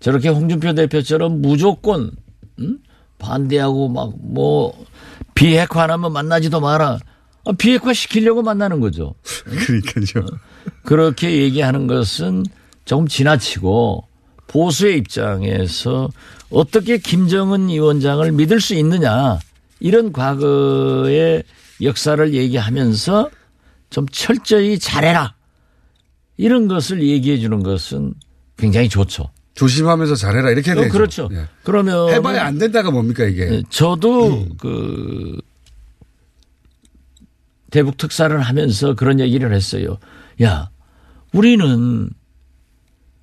저렇게 0.00 0.28
홍준표 0.28 0.74
대표처럼 0.74 1.40
무조건 1.40 2.10
음? 2.58 2.78
반대하고 3.18 3.88
막 3.88 4.12
뭐 4.20 4.72
비핵화 5.34 5.84
안 5.84 5.90
하면 5.92 6.12
만나지도 6.12 6.60
마라. 6.60 6.98
아, 7.44 7.52
비핵화 7.52 7.92
시키려고 7.92 8.42
만나는 8.42 8.80
거죠. 8.80 9.14
그러니까요. 9.44 10.26
그렇게 10.84 11.42
얘기하는 11.42 11.86
것은 11.86 12.44
조금 12.84 13.06
지나치고 13.06 14.04
보수의 14.48 14.98
입장에서 14.98 16.08
어떻게 16.50 16.98
김정은 16.98 17.68
위원장을 17.68 18.32
믿을 18.32 18.60
수 18.60 18.74
있느냐 18.74 19.38
이런 19.80 20.12
과거의 20.12 21.44
역사를 21.82 22.34
얘기하면서 22.34 23.30
좀 23.90 24.06
철저히 24.08 24.78
잘해라 24.78 25.34
이런 26.36 26.68
것을 26.68 27.02
얘기해 27.02 27.38
주는 27.38 27.62
것은 27.62 28.14
굉장히 28.56 28.88
좋죠. 28.88 29.30
조심하면서 29.54 30.14
잘해라. 30.14 30.50
이렇게 30.50 30.70
어, 30.72 30.74
되죠. 30.76 30.92
그렇죠. 30.92 31.28
예. 31.32 31.46
그러면 31.64 32.10
해봐야 32.10 32.44
안 32.44 32.58
된다가 32.58 32.90
뭡니까, 32.92 33.24
이게. 33.24 33.42
예, 33.50 33.62
저도 33.70 34.46
그 34.58 35.36
대북 37.70 37.96
특사를 37.96 38.38
하면서 38.40 38.94
그런 38.94 39.18
얘기를 39.20 39.52
했어요. 39.52 39.98
야, 40.42 40.70
우리는 41.32 42.08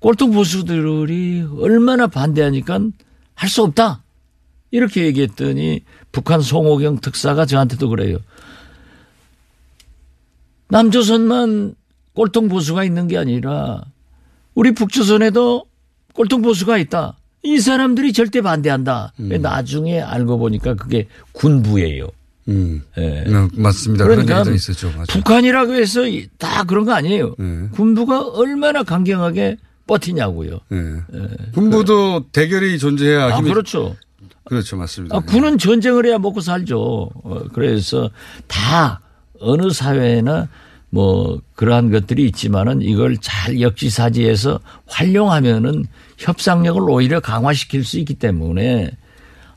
꼴통 0.00 0.32
보수들이 0.32 1.46
얼마나 1.58 2.06
반대하니까 2.06 2.80
할 3.34 3.48
수 3.48 3.62
없다. 3.62 4.02
이렇게 4.70 5.04
얘기했더니 5.06 5.84
북한 6.12 6.40
송호경 6.40 7.00
특사가 7.00 7.46
저한테도 7.46 7.88
그래요. 7.88 8.18
남조선만 10.68 11.74
꼴통 12.14 12.48
보수가 12.48 12.84
있는 12.84 13.08
게 13.08 13.18
아니라 13.18 13.82
우리 14.54 14.72
북조선에도 14.72 15.64
꼴통 16.14 16.42
보수가 16.42 16.78
있다. 16.78 17.16
이 17.42 17.58
사람들이 17.60 18.12
절대 18.12 18.40
반대한다. 18.40 19.12
나중에 19.16 20.00
알고 20.00 20.38
보니까 20.38 20.74
그게 20.74 21.06
군부예요. 21.32 22.08
음. 22.48 22.82
예. 22.96 23.24
네, 23.26 23.48
맞습니다. 23.54 24.04
그러니까 24.04 24.38
얘기도 24.38 24.54
있었죠. 24.54 24.90
맞아요. 24.90 25.04
북한이라고 25.08 25.74
해서 25.74 26.00
다 26.38 26.64
그런 26.64 26.84
거 26.84 26.92
아니에요. 26.92 27.34
네. 27.38 27.68
군부가 27.72 28.28
얼마나 28.28 28.82
강경하게 28.82 29.56
버티냐고요. 29.86 30.60
네. 30.68 30.78
군부도 31.54 32.26
대결이 32.32 32.78
존재해야 32.78 33.26
아, 33.26 33.38
힘이 33.38 33.50
그렇죠. 33.50 33.96
그렇죠, 34.44 34.76
맞습니다. 34.76 35.16
아, 35.16 35.20
군은 35.20 35.58
전쟁을 35.58 36.06
해야 36.06 36.18
먹고 36.18 36.40
살죠. 36.40 37.10
어, 37.24 37.40
그래서 37.52 38.10
다 38.46 39.00
어느 39.40 39.70
사회나 39.70 40.48
뭐 40.90 41.40
그러한 41.54 41.90
것들이 41.90 42.24
있지만은 42.26 42.82
이걸 42.82 43.16
잘 43.18 43.60
역지사지해서 43.60 44.60
활용하면은 44.86 45.86
협상력을 46.18 46.80
오히려 46.88 47.20
강화시킬 47.20 47.84
수 47.84 47.98
있기 47.98 48.14
때문에 48.14 48.90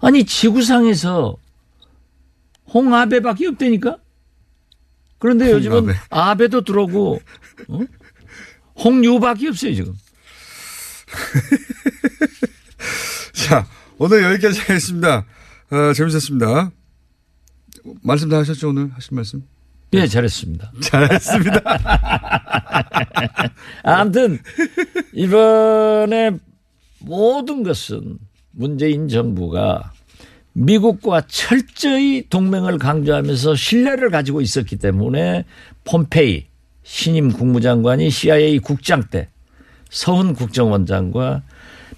아니 0.02 0.26
지구상에서 0.26 1.36
홍아배밖에 2.74 3.48
없다니까. 3.48 3.98
그런데 5.18 5.52
요즘은 5.52 5.80
홍아배. 5.80 6.00
아배도 6.10 6.62
들어오고 6.62 7.20
어? 7.70 7.80
홍유밖에 8.84 9.50
없어요 9.50 9.76
지금. 9.76 9.94
자, 13.34 13.68
오늘 13.98 14.24
여기까지 14.24 14.60
하겠습니다. 14.62 15.26
어, 15.72 15.94
재밌었습니다. 15.94 16.72
말씀 18.04 18.30
다 18.30 18.38
하셨죠, 18.38 18.70
오늘? 18.70 18.92
하신 18.94 19.15
말씀? 19.15 19.44
예, 19.93 20.06
잘했습니다. 20.06 20.71
잘했습니다. 20.82 21.62
아무튼 23.84 24.39
이번에 25.13 26.32
모든 26.99 27.63
것은 27.63 28.19
문재인 28.52 29.08
정부가 29.08 29.91
미국과 30.54 31.21
철저히 31.28 32.25
동맹을 32.30 32.78
강조하면서 32.78 33.56
신뢰를 33.56 34.10
가지고 34.10 34.41
있었기 34.41 34.75
때문에 34.78 35.45
폼페이 35.86 36.45
신임 36.84 37.32
국무장관이 37.32 38.10
CIA 38.10 38.60
국장 38.60 39.04
때 39.10 39.30
서훈 39.89 40.34
국정원장과 40.34 41.43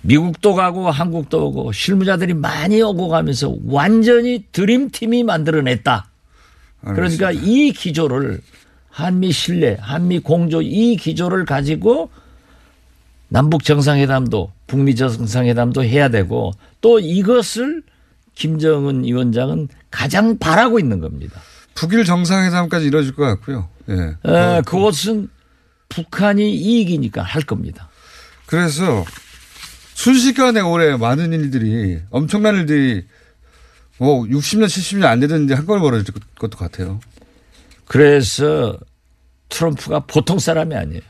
미국도 0.02 0.54
가고 0.56 0.90
한국도 0.90 1.48
오고 1.48 1.72
실무자들이 1.72 2.34
많이 2.34 2.82
오고 2.82 3.08
가면서 3.08 3.56
완전히 3.66 4.46
드림팀이 4.52 5.24
만들어냈다. 5.24 6.11
그러니까 6.82 7.32
이 7.32 7.72
기조를 7.72 8.42
한미 8.90 9.32
신뢰, 9.32 9.78
한미 9.80 10.20
공조 10.20 10.62
이 10.62 10.96
기조를 10.98 11.46
가지고 11.46 12.10
남북 13.30 13.64
정상회담도 13.64 14.52
북미 14.68 14.96
정상회담도 14.96 15.84
해야 15.84 16.10
되고 16.10 16.52
또 16.82 17.00
이것을 17.00 17.84
김정은 18.36 19.04
위원장은 19.04 19.70
가장 19.90 20.38
바라고 20.38 20.80
있는 20.80 21.00
겁니다. 21.00 21.40
북일 21.76 22.04
정상회담까지 22.04 22.88
이뤄질 22.88 23.16
것 23.16 23.24
같고요. 23.24 23.70
예. 23.90 24.16
에, 24.26 24.62
그것은 24.66 25.30
북한이 25.90 26.54
이익이니까 26.54 27.22
할 27.22 27.44
겁니다. 27.44 27.90
그래서 28.46 29.06
순식간에 29.94 30.60
올해 30.62 30.98
많은 30.98 31.32
일들이 31.32 32.00
엄청난 32.10 32.56
일들이 32.56 33.06
뭐 34.02 34.24
60년, 34.24 34.66
70년 34.66 35.04
안 35.06 35.20
되는데 35.20 35.54
한꺼번에 35.54 35.80
벌어질 35.80 36.12
것도 36.40 36.58
같아요. 36.58 37.00
그래서 37.86 38.76
트럼프가 39.50 40.00
보통 40.08 40.40
사람이 40.40 40.74
아니에요. 40.74 41.02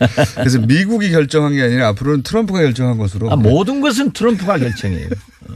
그래서 0.34 0.58
미국이 0.58 1.12
결정한 1.12 1.54
게 1.54 1.62
아니라 1.62 1.88
앞으로는 1.88 2.24
트럼프가 2.24 2.62
결정한 2.62 2.98
것으로. 2.98 3.30
아, 3.30 3.36
모든 3.36 3.80
것은 3.80 4.10
트럼프가 4.10 4.58
결정해요. 4.58 5.06
어. 5.06 5.54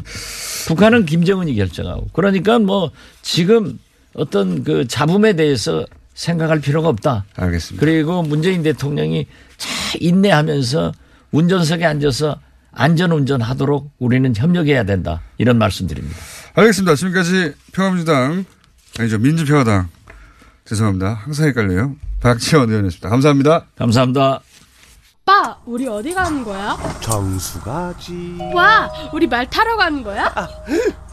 북한은 0.68 1.06
김정은이 1.06 1.56
결정하고. 1.56 2.06
그러니까 2.12 2.60
뭐 2.60 2.92
지금 3.22 3.76
어떤 4.14 4.62
그 4.62 4.86
잡음에 4.86 5.32
대해서 5.32 5.84
생각할 6.14 6.60
필요가 6.60 6.88
없다. 6.88 7.24
알겠습니다. 7.34 7.84
그리고 7.84 8.22
문재인 8.22 8.62
대통령이 8.62 9.26
잘 9.56 10.00
인내하면서 10.00 10.92
운전석에 11.32 11.84
앉아서 11.84 12.38
안전 12.76 13.10
운전 13.10 13.40
하도록 13.40 13.90
우리는 13.98 14.34
협력해야 14.36 14.84
된다. 14.84 15.20
이런 15.38 15.58
말씀드립니다. 15.58 16.16
알겠습니다. 16.54 16.94
지금까지 16.94 17.54
평화민주당 17.72 18.44
아니죠 18.98 19.18
민주평화당 19.18 19.88
죄송합니다. 20.66 21.14
항상 21.14 21.48
헷갈려요. 21.48 21.96
박지원 22.20 22.68
의원이었습니다. 22.68 23.08
감사합니다. 23.08 23.66
감사합니다. 23.76 24.40
오빠, 25.22 25.58
우리 25.66 25.88
어디 25.88 26.14
가는 26.14 26.44
거야? 26.44 26.76
정수 27.00 27.60
가지. 27.60 28.38
와, 28.54 28.88
우리 29.12 29.26
말 29.26 29.48
타러 29.50 29.76
가는 29.76 30.02
거야? 30.04 30.32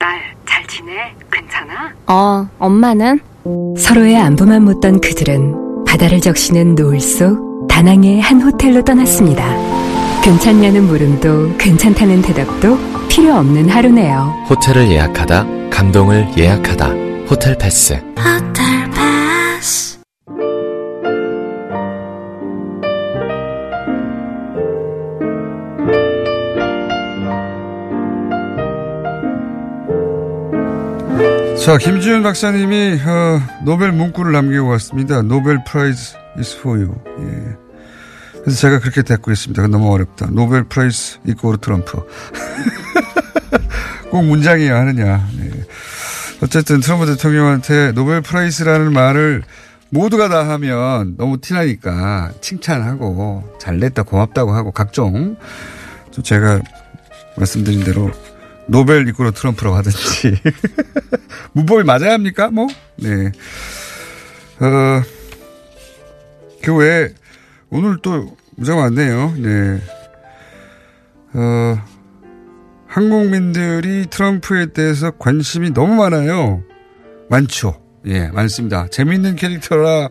딸, 0.00 0.18
잘 0.48 0.66
지내? 0.66 0.92
괜찮아? 1.30 1.92
어, 2.06 2.48
엄마는? 2.58 3.20
서로의 3.78 4.16
안부만 4.16 4.62
묻던 4.64 4.98
그들은 5.02 5.84
바다를 5.86 6.22
적시는 6.22 6.74
노을 6.74 6.98
속 7.00 7.68
다낭의 7.68 8.22
한 8.22 8.40
호텔로 8.40 8.82
떠났습니다. 8.82 9.44
괜찮냐는 10.22 10.84
물음도 10.84 11.54
괜찮다는 11.58 12.22
대답도 12.22 12.78
필요 13.10 13.34
없는 13.34 13.68
하루네요. 13.68 14.46
호텔을 14.48 14.90
예약하다, 14.90 15.44
감동을 15.68 16.28
예약하다. 16.38 16.86
호텔 17.28 17.58
패스. 17.58 17.92
호텔 18.16 18.90
패스. 18.92 19.89
자, 31.60 31.76
김지윤 31.76 32.22
박사님이 32.22 32.98
어, 33.06 33.40
노벨 33.64 33.92
문구를 33.92 34.32
남기고 34.32 34.66
왔습니다. 34.68 35.20
Nobel 35.20 35.62
Prize 35.62 36.16
is 36.38 36.56
for 36.56 36.78
you. 36.78 36.94
예. 37.20 37.56
그래서 38.40 38.58
제가 38.58 38.80
그렇게 38.80 39.02
됐고 39.02 39.30
있습니다. 39.30 39.66
너무 39.66 39.92
어렵다. 39.92 40.28
Nobel 40.30 40.64
Prize 40.64 41.18
이꼬르 41.26 41.58
트럼프. 41.58 41.98
꼭 44.10 44.22
문장이어야 44.22 44.80
하느냐. 44.80 45.28
네. 45.36 45.50
어쨌든 46.42 46.80
트럼프 46.80 47.04
대통령한테 47.04 47.92
Nobel 47.92 48.22
Prize라는 48.22 48.94
말을 48.94 49.42
모두가 49.90 50.30
다 50.30 50.48
하면 50.48 51.14
너무 51.18 51.42
티나니까 51.42 52.32
칭찬하고 52.40 53.56
잘냈다 53.60 54.04
고맙다고 54.04 54.52
하고 54.52 54.70
각종 54.70 55.36
좀 56.10 56.24
제가 56.24 56.62
말씀드린 57.36 57.84
대로 57.84 58.10
노벨 58.70 59.08
이꼬르 59.08 59.32
트럼프라고 59.32 59.76
하든지 59.76 60.40
문법이 61.52 61.82
맞아야 61.84 62.12
합니까? 62.12 62.50
뭐? 62.50 62.68
네. 62.96 63.32
어, 64.60 65.02
그 66.62 66.76
외에 66.76 67.08
오늘 67.70 67.98
또 68.02 68.36
문자가 68.56 68.82
많네요. 68.82 69.34
네. 69.38 69.80
어, 71.34 71.82
한국민들이 72.86 74.06
트럼프에 74.08 74.66
대해서 74.72 75.10
관심이 75.12 75.70
너무 75.72 75.94
많아요. 75.94 76.62
많죠. 77.28 77.80
예, 78.06 78.28
많습니다. 78.28 78.86
재밌는 78.88 79.36
캐릭터라서 79.36 80.10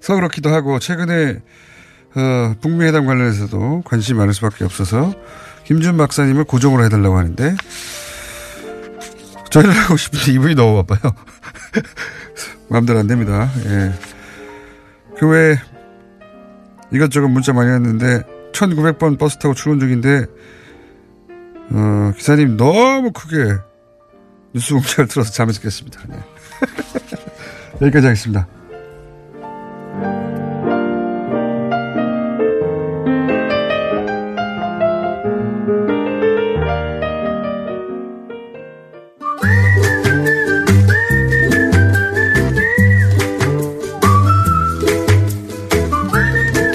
그렇기도 0.00 0.50
하고 0.50 0.78
최근에 0.78 1.40
어, 2.16 2.54
북미 2.60 2.84
회담 2.84 3.06
관련해서도 3.06 3.82
관심이 3.84 4.18
많을 4.18 4.34
수밖에 4.34 4.64
없어서 4.64 5.14
김준 5.66 5.96
박사님을 5.96 6.44
고정으로 6.44 6.84
해달라고 6.84 7.18
하는데 7.18 7.56
저희를 9.50 9.72
하고 9.72 9.96
싶은데 9.96 10.32
이분이 10.32 10.54
너무 10.54 10.82
바빠요. 10.84 11.12
마음대로 12.70 13.00
안 13.00 13.06
됩니다. 13.06 13.50
예. 13.66 13.92
그 15.18 15.28
외에 15.28 15.56
이것저것 16.92 17.28
문자 17.28 17.52
많이 17.52 17.70
왔는데 17.70 18.22
1900번 18.52 19.18
버스 19.18 19.38
타고 19.38 19.54
출근 19.54 19.80
중인데 19.80 20.26
어, 21.70 22.12
기사님 22.16 22.56
너무 22.56 23.10
크게 23.10 23.56
뉴스 24.52 24.72
공장을 24.72 25.08
틀어서 25.08 25.32
잠에서 25.32 25.60
깼습니다. 25.60 26.00
네. 26.08 26.16
여기까지 27.82 28.06
하겠습니다. 28.06 28.46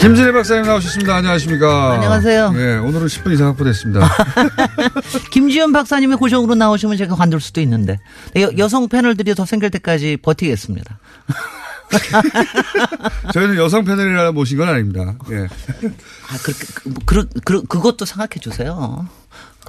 김진애 0.01 0.31
박사님 0.31 0.63
나오셨습니다. 0.63 1.15
안녕하십니까. 1.15 1.93
안녕하세요. 1.93 2.53
예, 2.55 2.77
오늘은 2.77 3.05
10분 3.05 3.33
이상 3.33 3.49
확보됐습니다. 3.49 4.09
김지현 5.29 5.71
박사님의 5.71 6.17
고정으로 6.17 6.55
나오시면 6.55 6.97
제가 6.97 7.15
관둘 7.15 7.39
수도 7.39 7.61
있는데 7.61 7.99
여, 8.57 8.67
성 8.67 8.89
패널들이 8.89 9.35
더 9.35 9.45
생길 9.45 9.69
때까지 9.69 10.17
버티겠습니다. 10.17 10.97
저희는 13.31 13.57
여성 13.57 13.85
패널이라 13.85 14.31
모신 14.31 14.57
건 14.57 14.69
아닙니다. 14.69 15.13
예. 15.29 15.45
아, 15.45 16.37
그렇게, 16.41 16.65
그, 16.73 16.93
그, 17.05 17.27
그, 17.45 17.63
그것도 17.63 18.05
생각해 18.05 18.39
주세요. 18.39 19.05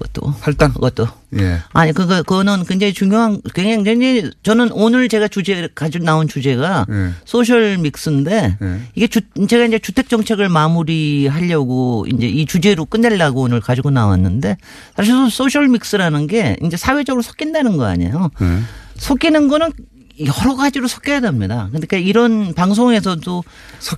그것도. 0.02 0.34
할당? 0.40 0.72
그것도. 0.72 1.06
예. 1.38 1.58
아니, 1.72 1.92
그거, 1.92 2.22
그거는 2.22 2.64
굉장히 2.64 2.92
중요한, 2.92 3.40
굉장히, 3.54 4.30
저는 4.42 4.70
오늘 4.72 5.08
제가 5.08 5.28
주제, 5.28 5.68
가지고 5.74 6.04
나온 6.04 6.28
주제가 6.28 6.86
예. 6.90 7.10
소셜 7.24 7.78
믹스인데 7.78 8.58
예. 8.60 8.80
이게 8.94 9.06
주, 9.06 9.20
제가 9.48 9.64
이제 9.66 9.78
주택 9.78 10.08
정책을 10.08 10.48
마무리하려고 10.48 12.06
이제 12.12 12.26
이 12.26 12.46
주제로 12.46 12.84
끝내려고 12.84 13.42
오늘 13.42 13.60
가지고 13.60 13.90
나왔는데 13.90 14.56
사실 14.96 15.14
소셜 15.30 15.68
믹스라는 15.68 16.26
게 16.26 16.56
이제 16.62 16.76
사회적으로 16.76 17.22
섞인다는 17.22 17.76
거 17.76 17.84
아니에요. 17.84 18.30
예. 18.42 18.58
섞이는 18.96 19.48
거는 19.48 19.72
여러 20.20 20.56
가지로 20.56 20.86
섞여야 20.88 21.20
됩니다. 21.20 21.68
그러니까 21.70 21.96
이런 21.96 22.54
방송에서도 22.54 23.44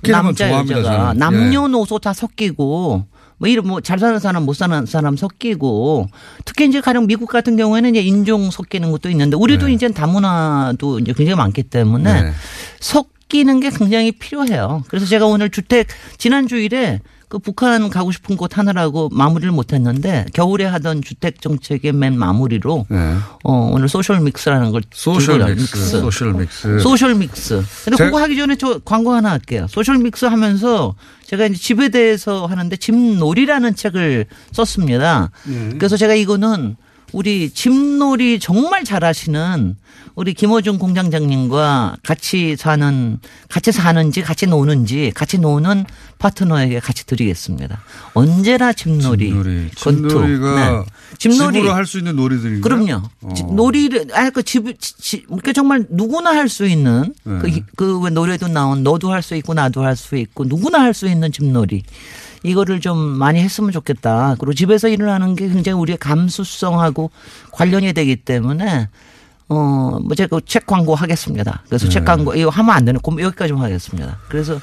남자 0.03 0.51
여자가. 0.51 1.11
예. 1.15 1.19
남녀노소 1.19 1.99
다 1.99 2.13
섞이고 2.13 3.05
뭐 3.37 3.49
이런 3.49 3.67
뭐 3.67 3.81
잘 3.81 3.99
사는 3.99 4.17
사람 4.19 4.43
못 4.43 4.53
사는 4.53 4.85
사람 4.85 5.17
섞이고 5.17 6.07
특히 6.45 6.67
이제 6.67 6.81
가령 6.81 7.07
미국 7.07 7.29
같은 7.29 7.57
경우에는 7.57 7.89
이제 7.91 8.01
인종 8.01 8.49
섞이는 8.49 8.91
것도 8.91 9.09
있는데 9.09 9.35
우리도 9.35 9.69
이제 9.69 9.89
다문화도 9.89 10.99
이제 10.99 11.13
굉장히 11.13 11.37
많기 11.37 11.63
때문에 11.63 12.21
네. 12.23 12.31
섞이는 12.79 13.59
게 13.59 13.69
굉장히 13.69 14.11
필요해요. 14.11 14.83
그래서 14.87 15.05
제가 15.05 15.25
오늘 15.25 15.49
주택 15.49 15.87
지난 16.17 16.47
주일에 16.47 17.01
그 17.27 17.39
북한 17.39 17.89
가고 17.89 18.11
싶은 18.11 18.37
곳 18.37 18.57
하느라고 18.57 19.09
마무리를 19.11 19.51
못 19.51 19.73
했는데 19.73 20.25
겨울에 20.33 20.65
하던 20.65 21.01
주택 21.01 21.41
정책의 21.41 21.91
맨 21.93 22.17
마무리로 22.17 22.85
네. 22.89 23.15
어, 23.43 23.69
오늘 23.73 23.89
social 23.89 24.19
mix라는 24.21 24.71
걸 24.71 24.83
social 24.91 25.43
mix, 25.55 25.99
social 26.01 26.33
mix. 26.33 26.79
social 26.79 27.15
mix. 27.15 27.63
근데 27.85 27.97
제가- 27.97 28.05
그거 28.05 28.21
하기 28.21 28.37
전에 28.37 28.55
저 28.55 28.79
광고 28.85 29.13
하나 29.13 29.31
할게요. 29.31 29.65
social 29.69 29.97
mix 29.97 30.25
하면서 30.25 30.93
제가 31.25 31.47
이제 31.47 31.55
집에 31.57 31.89
대해서 31.89 32.45
하는데 32.45 32.75
집놀이라는 32.77 33.75
책을 33.75 34.25
썼습니다. 34.51 35.31
네. 35.45 35.69
그래서 35.77 35.97
제가 35.97 36.13
이거는 36.13 36.75
우리 37.15 37.49
집놀이 37.49 38.39
정말 38.41 38.83
잘하시는 38.83 39.77
우리 40.15 40.33
김호중 40.33 40.77
공장장님과 40.79 41.97
같이 42.03 42.57
사는 42.57 43.19
같이 43.47 43.71
사는지 43.71 44.21
같이 44.21 44.47
노는지 44.47 45.13
같이 45.15 45.37
노는 45.39 45.85
파트너에게 46.19 46.79
같이 46.81 47.05
드리겠습니다. 47.05 47.81
언제나 48.15 48.73
집놀이, 48.73 49.31
권투. 49.31 50.09
집놀이가 50.09 50.55
네. 50.71 50.85
집놀이 51.17 51.53
집으로 51.59 51.73
할 51.73 51.85
수 51.85 51.99
있는 51.99 52.17
놀이들인가요? 52.17 52.61
그럼요. 52.61 53.01
어. 53.21 53.33
지- 53.33 53.43
놀이를 53.45 54.07
아그 54.13 54.43
집, 54.43 54.65
집 54.81 55.25
그러니까 55.27 55.53
정말 55.53 55.85
누구나 55.89 56.31
할 56.31 56.49
수 56.49 56.65
있는 56.67 57.13
네. 57.23 57.63
그그왜 57.77 58.09
노래도 58.11 58.49
나온 58.49 58.83
너도 58.83 59.11
할 59.13 59.21
수 59.21 59.35
있고 59.35 59.53
나도 59.53 59.83
할 59.85 59.95
수 59.95 60.17
있고 60.17 60.43
누구나 60.43 60.81
할 60.81 60.93
수 60.93 61.07
있는 61.07 61.31
집놀이. 61.31 61.83
이거를 62.45 62.79
좀 62.79 62.97
많이 62.97 63.39
했으면 63.39 63.71
좋겠다. 63.71 64.35
그리고 64.39 64.53
집에서 64.53 64.87
일어나는 64.87 65.35
게 65.35 65.47
굉장히 65.47 65.79
우리의 65.79 65.97
감수성하고 65.97 67.11
관련이 67.51 67.93
되기 67.93 68.15
때문에 68.15 68.89
어, 69.49 69.99
뭐 70.01 70.15
제가 70.15 70.39
책 70.45 70.65
광고 70.65 70.95
하겠습니다. 70.95 71.63
그래서 71.67 71.85
네. 71.85 71.91
책 71.91 72.05
광고 72.05 72.33
이거 72.33 72.49
하면 72.49 72.75
안 72.75 72.85
되는 72.85 72.99
그럼 73.01 73.21
여기까지만 73.21 73.63
하겠습니다. 73.63 74.19
그래서 74.29 74.59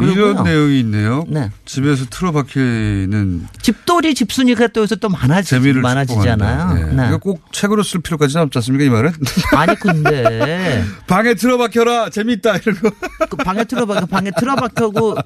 이런. 0.00 0.44
내용이 0.44 0.80
있네요. 0.80 1.24
네. 1.28 1.50
집에서 1.64 2.04
틀어박히는 2.10 3.46
집돌이 3.62 4.14
집순이가 4.14 4.68
또 4.68 4.82
요새 4.82 4.96
또 4.96 5.08
많아지, 5.08 5.50
재미를 5.50 5.82
많아지잖아요. 5.82 6.74
네. 6.74 6.92
네. 6.94 7.08
이거 7.08 7.18
꼭 7.18 7.52
책으로 7.52 7.82
쓸 7.82 8.00
필요까지는 8.00 8.44
없지 8.44 8.58
않습니까 8.58 8.84
이 8.84 8.88
말은? 8.90 9.12
아니 9.56 9.74
근데 9.76 10.84
방에 11.06 11.34
틀어박혀라 11.34 12.10
이런 12.56 12.80
거. 12.80 12.90
그 13.28 13.36
방에 13.36 13.64
틀어박혀 13.64 14.06
방에 14.06 14.30
틀어박혀고 14.38 15.16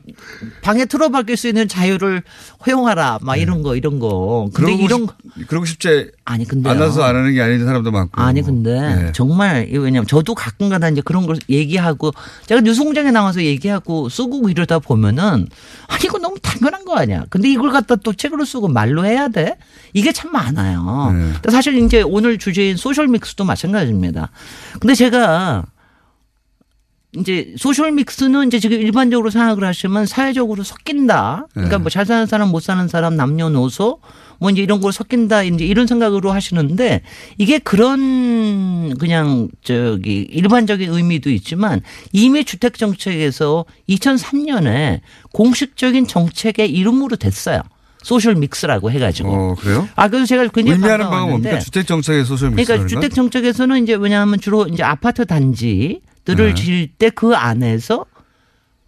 방에 0.62 0.84
틀어박힐 0.84 1.36
수 1.36 1.48
있는 1.48 1.68
자유를 1.68 2.22
허용하라 2.66 3.20
막 3.22 3.36
이런 3.36 3.62
거 3.62 3.74
이런 3.74 3.98
거. 3.98 4.50
근데 4.52 4.76
네. 4.76 4.84
이런 4.84 5.06
싶- 5.06 5.48
그러고 5.48 5.64
싶지 5.64 6.10
아니 6.24 6.44
근데 6.46 6.68
않아서 6.68 7.02
안 7.02 7.16
하는 7.16 7.32
게 7.32 7.40
아닌 7.40 7.64
사람도 7.64 7.90
많고. 7.90 8.20
아니 8.20 8.42
근데 8.42 8.72
네. 8.80 9.12
정말 9.12 9.66
왜냐면 9.72 10.06
저도 10.06 10.34
가끔가다 10.34 10.90
이제 10.90 11.00
그런 11.00 11.26
걸 11.26 11.36
얘기하고 11.48 12.12
제가 12.46 12.60
뉴스 12.60 12.84
공장에 12.84 13.10
나와서 13.10 13.42
얘기하고 13.42 14.08
쓰고 14.10 14.50
이러다 14.50 14.78
보면은 14.78 15.48
아니 15.88 16.04
이거 16.04 16.18
너무 16.18 16.36
당연한 16.42 16.84
거 16.84 16.96
아니야. 16.96 17.24
근데 17.30 17.48
이걸 17.50 17.70
갖다 17.70 17.96
또 17.96 18.12
책으로 18.12 18.44
쓰고 18.44 18.68
말로 18.68 19.06
해야 19.06 19.28
돼? 19.28 19.56
이게 19.94 20.12
참 20.12 20.30
많아요. 20.32 21.14
네. 21.42 21.50
사실 21.50 21.76
이제 21.78 22.02
오늘 22.02 22.36
주제인 22.38 22.76
social 22.76 23.08
mix도 23.08 23.44
마찬가지입니다. 23.44 24.30
근데 24.80 24.94
제가 24.94 25.64
이제 27.16 27.52
social 27.56 27.90
mix는 27.92 28.46
이제 28.46 28.60
지금 28.60 28.80
일반적으로 28.80 29.30
생각을 29.30 29.64
하시면 29.64 30.06
사회적으로 30.06 30.62
섞인다. 30.62 31.46
그러니까 31.52 31.78
네. 31.78 31.82
뭐잘 31.82 32.06
사는 32.06 32.26
사람 32.26 32.50
못 32.50 32.60
사는 32.62 32.86
사람 32.86 33.16
남녀노소 33.16 33.98
뭐 34.38 34.50
이제 34.50 34.62
이런 34.62 34.80
걸 34.80 34.92
섞인다 34.92 35.42
이제 35.42 35.64
이런 35.64 35.86
생각으로 35.86 36.30
하시는데 36.30 37.02
이게 37.36 37.58
그런 37.58 38.96
그냥 38.98 39.48
저기 39.62 40.20
일반적인 40.30 40.90
의미도 40.92 41.30
있지만 41.30 41.82
이미 42.12 42.44
주택 42.44 42.78
정책에서 42.78 43.64
2003년에 43.88 45.00
공식적인 45.32 46.06
정책의 46.06 46.70
이름으로 46.70 47.16
됐어요. 47.16 47.60
social 48.02 48.34
mix라고 48.36 48.90
해가지고. 48.90 49.30
어 49.30 49.54
그래요? 49.56 49.86
아 49.94 50.08
그래서 50.08 50.26
제가 50.26 50.48
굉장히 50.48 50.78
의미하는 50.78 51.04
바가 51.10 51.26
뭡니까? 51.26 51.58
주택 51.58 51.86
정책의 51.86 52.24
social 52.24 52.50
mix. 52.50 52.66
그러니까 52.66 52.88
주택 52.88 53.14
정책에서는 53.14 53.82
이제 53.82 53.94
왜냐하면 53.94 54.40
주로 54.40 54.66
이제 54.66 54.82
아파트 54.82 55.26
단지 55.26 56.00
들을 56.36 56.54
네. 56.54 56.62
지을 56.62 56.88
때 56.98 57.10
그 57.10 57.34
안에서 57.34 58.04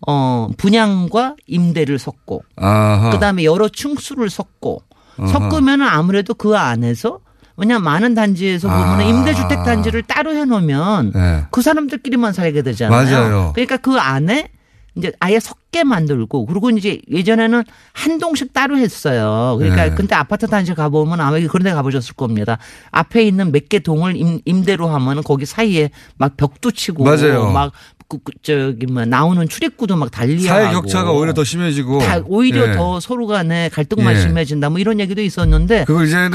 어 0.06 0.48
분양과 0.56 1.36
임대를 1.46 1.98
섞고 1.98 2.42
아하. 2.56 3.10
그다음에 3.10 3.44
여러 3.44 3.68
층수를 3.68 4.30
섞고. 4.30 4.82
섞으면은 5.30 5.86
아무래도 5.86 6.34
그 6.34 6.56
안에서 6.56 7.20
왜냐하면 7.56 7.84
많은 7.84 8.14
단지에서 8.14 8.68
아. 8.70 8.76
보면은 8.94 9.06
임대주택 9.14 9.62
단지를 9.62 10.02
따로 10.02 10.34
해놓으면 10.34 11.12
네. 11.14 11.44
그 11.50 11.60
사람들끼리만 11.62 12.32
살게 12.32 12.62
되잖아요. 12.62 13.04
맞아요. 13.04 13.52
그러니까 13.54 13.76
그 13.76 13.96
안에 13.98 14.48
이제 14.94 15.10
아예 15.20 15.40
섞게 15.40 15.84
만들고 15.84 16.44
그리고 16.46 16.68
이제 16.70 17.00
예전에는 17.10 17.62
한 17.92 18.18
동씩 18.18 18.52
따로 18.52 18.76
했어요. 18.76 19.56
그러니까 19.58 19.84
네. 19.88 19.94
근데 19.94 20.14
아파트 20.14 20.46
단지 20.46 20.74
가보면 20.74 21.18
아마 21.20 21.38
그런 21.40 21.62
데 21.64 21.72
가보셨을 21.72 22.14
겁니다. 22.14 22.58
앞에 22.90 23.22
있는 23.22 23.52
몇 23.52 23.68
개 23.68 23.78
동을 23.78 24.16
임, 24.16 24.40
임대로 24.44 24.88
하면은 24.88 25.22
거기 25.22 25.46
사이에 25.46 25.90
막 26.18 26.36
벽도 26.36 26.72
치고 26.72 27.04
맞아요. 27.04 27.50
막 27.50 27.72
그, 28.06 28.18
그 28.22 28.32
저기 28.42 28.84
뭐 28.84 29.06
나오는 29.06 29.48
출입구도 29.48 29.96
막 29.96 30.10
달리하고 30.10 30.60
사회 30.62 30.72
격차가 30.74 31.12
오히려 31.12 31.32
더 31.32 31.42
심해지고. 31.44 32.00
다 32.00 32.20
오히려 32.26 32.68
예. 32.68 32.72
더 32.74 33.00
서로 33.00 33.26
간에 33.26 33.70
갈등만 33.70 34.14
예. 34.16 34.20
심해진다 34.20 34.68
뭐 34.68 34.78
이런 34.78 35.00
얘기도 35.00 35.22
있었는데 35.22 35.86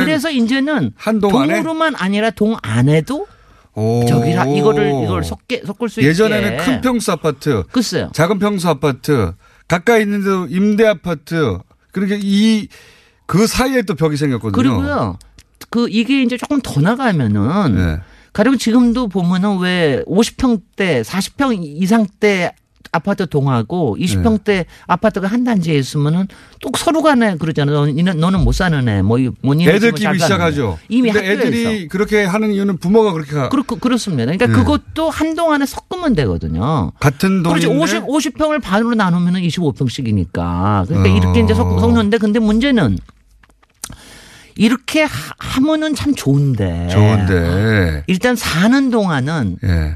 그래서 0.03 0.31
이제는 0.31 0.93
한동 0.95 1.37
안에? 1.39 1.53
동으로만 1.53 1.93
아니라 1.95 2.31
동 2.31 2.55
안에도 2.63 3.17
오. 3.21 3.27
저기라 4.07 4.45
이거를 4.45 5.03
이걸 5.03 5.23
섞게 5.23 5.63
섞을 5.65 5.89
수 5.89 6.01
예전에는 6.01 6.53
있게 6.53 6.65
큰 6.65 6.81
평수 6.81 7.11
아파트, 7.11 7.63
글쎄요. 7.71 8.09
작은 8.13 8.39
평수 8.39 8.67
아파트, 8.69 9.33
가까이 9.67 10.01
있는 10.01 10.23
데 10.23 10.55
임대 10.55 10.85
아파트, 10.85 11.57
그러니까 11.91 12.17
이 12.21 12.67
그 13.27 13.45
사이에 13.45 13.83
또 13.83 13.93
벽이 13.93 14.17
생겼거든요. 14.17 14.51
그리고요. 14.51 15.19
그 15.69 15.87
이게 15.89 16.23
이제 16.23 16.37
조금 16.37 16.59
더 16.61 16.79
나가면은 16.81 17.75
네. 17.75 17.99
가령 18.33 18.57
지금도 18.57 19.09
보면은 19.09 19.59
왜 19.59 20.01
50평대, 20.07 21.03
40평 21.03 21.57
이상대 21.61 22.53
아파트 22.91 23.27
동하고 23.27 23.97
20평대 23.99 24.65
아파트가 24.87 25.27
한 25.27 25.43
단지에 25.43 25.75
있으면은 25.75 26.27
또 26.61 26.69
서로 26.77 27.01
간에 27.03 27.35
그러잖아요. 27.37 27.85
너는, 27.87 28.17
너는 28.19 28.43
못 28.43 28.51
사는 28.53 28.87
애, 28.87 29.01
뭐, 29.01 29.19
이- 29.19 29.29
뭐 29.41 29.53
니네 29.55 29.73
집은 29.73 29.75
애들끼리 29.89 30.03
잘 30.03 30.19
사는 30.19 30.45
애. 30.47 30.51
시작하죠. 30.51 30.79
이미. 30.89 31.09
애들이 31.09 31.87
그렇게 31.87 32.23
하는 32.23 32.51
이유는 32.51 32.77
부모가 32.77 33.11
그렇게 33.13 33.31
가. 33.33 33.49
그렇고 33.49 33.75
그렇습니다. 33.77 34.25
그러니까 34.25 34.47
네. 34.47 34.53
그것도 34.53 35.09
한동안에 35.09 35.65
섞으면 35.65 36.13
되거든요. 36.15 36.91
같은 36.99 37.43
그렇지. 37.43 37.67
돈인데 37.67 37.83
50, 37.83 38.03
50평을 38.07 38.61
반으로 38.61 38.95
나누면은 38.95 39.41
25평씩이니까. 39.41 40.87
그러니까 40.87 41.09
어. 41.11 41.15
이렇게 41.17 41.39
이제 41.41 41.53
섞, 41.53 41.79
섞는데 41.79 42.17
근데 42.17 42.39
문제는 42.39 42.97
이렇게 44.55 45.03
하- 45.03 45.09
하면은 45.37 45.93
참 45.93 46.15
좋은데. 46.15 46.87
좋은데. 46.89 48.03
일단 48.07 48.35
사는 48.35 48.89
동안은 48.89 49.57
예. 49.63 49.95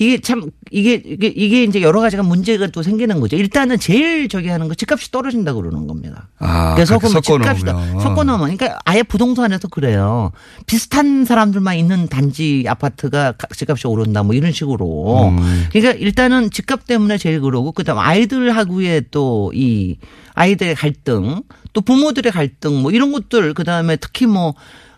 이게 0.00 0.20
참 0.20 0.50
이게 0.70 1.02
이게 1.04 1.26
이게 1.26 1.64
이제 1.64 1.82
여러 1.82 2.00
가지가 2.00 2.22
문제가 2.22 2.68
또 2.68 2.82
생기는 2.84 3.18
거죠. 3.20 3.36
일단은 3.36 3.78
제일 3.80 4.28
저기 4.28 4.48
하는 4.48 4.68
거 4.68 4.74
집값이 4.74 5.10
떨어진다 5.10 5.52
고 5.52 5.60
그러는 5.60 5.88
겁니다. 5.88 6.28
아, 6.38 6.74
그래서 6.74 6.98
그러면 6.98 7.20
집값이 7.22 7.60
섞어놓으면. 7.62 8.00
섞어 8.00 8.22
놓으면 8.24 8.56
그러니까 8.56 8.78
아예 8.84 9.02
부동산에서 9.02 9.66
그래요. 9.68 10.30
비슷한 10.66 11.24
사람들만 11.24 11.76
있는 11.78 12.06
단지 12.06 12.64
아파트가 12.68 13.32
가- 13.32 13.48
집값이 13.54 13.88
오른다 13.88 14.22
뭐 14.22 14.34
이런 14.36 14.52
식으로. 14.52 15.30
음. 15.30 15.66
그러니까 15.72 15.94
일단은 15.98 16.50
집값 16.52 16.86
때문에 16.86 17.18
제일 17.18 17.40
그러고 17.40 17.72
그다음 17.72 17.98
아이들하고의 17.98 19.06
또 19.10 19.50
이 19.52 19.96
아이들의 20.34 20.74
갈등 20.76 21.42
또 21.72 21.80
부모들의 21.80 22.30
갈등 22.30 22.80
뭐 22.82 22.92
이런 22.92 23.10
것들 23.12 23.54
그다음에 23.54 23.96
특히 23.96 24.26
뭐 24.26 24.54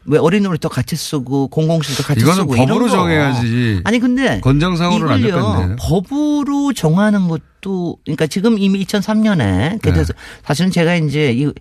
왜 0.07 0.19
어린이놀이터 0.19 0.69
같이 0.69 0.97
쓰고 0.97 1.49
공공실도 1.49 2.03
같이 2.03 2.21
이거는 2.21 2.37
쓰고 2.43 2.55
법으로 2.55 2.75
이런 2.77 2.81
거. 2.81 2.89
정해야지. 2.89 3.81
아니 3.85 3.99
근데 3.99 4.41
건정상으로는 4.41 5.15
안될 5.15 5.29
이걸요, 5.29 5.43
건데. 5.45 5.77
법으로 5.79 6.73
정하는 6.73 7.29
것도 7.29 7.99
그러니까 8.05 8.27
지금 8.27 8.59
이미 8.59 8.85
2003년에 8.85 9.81
그래서 9.83 10.13
사실은 10.45 10.71
제가 10.71 10.97
이제 10.97 11.33
이 11.33 11.53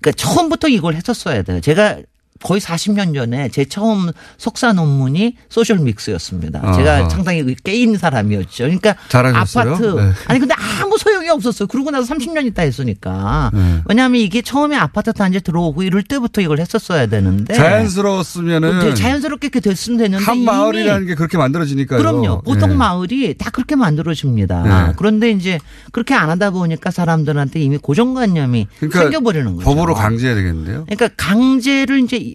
그러니까 0.00 0.12
처음부터 0.16 0.68
이걸 0.68 0.94
했었어야 0.94 1.42
돼요. 1.42 1.60
제가 1.60 1.98
거의 2.42 2.60
40년 2.60 3.14
전에 3.14 3.48
제 3.48 3.64
처음 3.64 4.10
석사 4.36 4.72
논문이 4.72 5.36
소셜 5.48 5.78
믹스였습니다. 5.78 6.60
아하. 6.62 6.72
제가 6.72 7.08
상당히 7.08 7.44
깨인 7.64 7.96
사람이었죠. 7.96 8.64
그러니까 8.64 8.94
잘하셨어요? 9.08 9.72
아파트 9.72 9.84
네. 9.86 10.12
아니 10.26 10.38
근데 10.38 10.54
아무 10.80 10.96
소용이 10.98 11.28
없었어요. 11.30 11.66
그러고 11.66 11.90
나서 11.90 12.14
30년 12.14 12.46
있다 12.46 12.62
했으니까. 12.62 13.50
네. 13.52 13.82
왜냐하면 13.86 14.20
이게 14.20 14.42
처음에 14.42 14.76
아파트 14.76 15.12
단지 15.12 15.40
들어오고 15.40 15.82
이럴 15.82 16.02
때부터 16.02 16.40
이걸 16.40 16.60
했었어야 16.60 17.06
되는데 17.06 17.54
자연스러웠으면은 17.54 18.78
이제 18.78 18.94
자연스럽게 18.94 19.48
이렇게 19.48 19.60
됐으면 19.60 19.98
되는데 19.98 20.24
한 20.24 20.38
마을이라는 20.44 21.06
게 21.06 21.14
그렇게 21.14 21.38
만들어지니까요. 21.38 21.98
그럼요. 21.98 22.42
보통 22.42 22.70
예. 22.70 22.74
마을이 22.74 23.34
다 23.38 23.50
그렇게 23.50 23.76
만들어집니다. 23.76 24.62
네. 24.62 24.92
그런데 24.96 25.30
이제 25.30 25.58
그렇게 25.92 26.14
안 26.14 26.30
하다 26.30 26.50
보니까 26.50 26.90
사람들한테 26.90 27.60
이미 27.60 27.78
고정관념이 27.78 28.66
그러니까 28.78 29.00
생겨버리는 29.00 29.56
거죠. 29.56 29.64
법으로 29.64 29.94
강제해야 29.94 30.34
되겠는데요. 30.34 30.84
그러니까 30.84 31.08
강제를 31.16 32.00
이제 32.00 32.27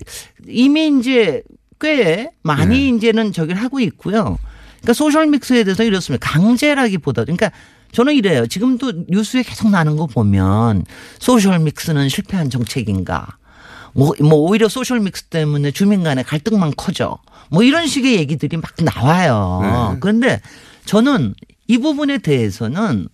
이미 0.47 0.99
이제 0.99 1.43
꽤 1.79 2.29
많이 2.41 2.91
네. 2.91 2.97
이제는 2.97 3.33
저기를 3.33 3.61
하고 3.61 3.79
있고요. 3.79 4.37
그러니까 4.81 4.93
social 4.93 5.27
mix에 5.27 5.63
대해서 5.63 5.83
이렇습니다. 5.83 6.27
강제라기보다 6.29 7.23
그러니까 7.23 7.51
저는 7.91 8.15
이래요. 8.15 8.47
지금도 8.47 9.05
뉴스에 9.09 9.43
계속 9.43 9.69
나는 9.69 9.95
거 9.95 10.07
보면 10.07 10.85
social 11.19 11.59
mix는 11.59 12.09
실패한 12.09 12.49
정책인가. 12.49 13.37
뭐, 13.93 14.13
뭐 14.19 14.39
오히려 14.39 14.67
social 14.67 14.99
mix 14.99 15.25
때문에 15.25 15.71
주민 15.71 16.03
간의 16.03 16.23
갈등만 16.23 16.73
커져. 16.75 17.19
뭐 17.49 17.63
이런 17.63 17.85
식의 17.87 18.15
얘기들이 18.15 18.57
막 18.57 18.71
나와요. 18.83 19.91
네. 19.93 19.97
그런데 19.99 20.41
저는 20.85 21.35
이 21.67 21.77
부분에 21.77 22.17
대해서는 22.17 23.07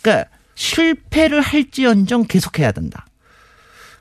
그러니까 0.00 0.30
실패를 0.54 1.40
할지언정 1.40 2.24
계속해야 2.24 2.72
된다. 2.72 3.06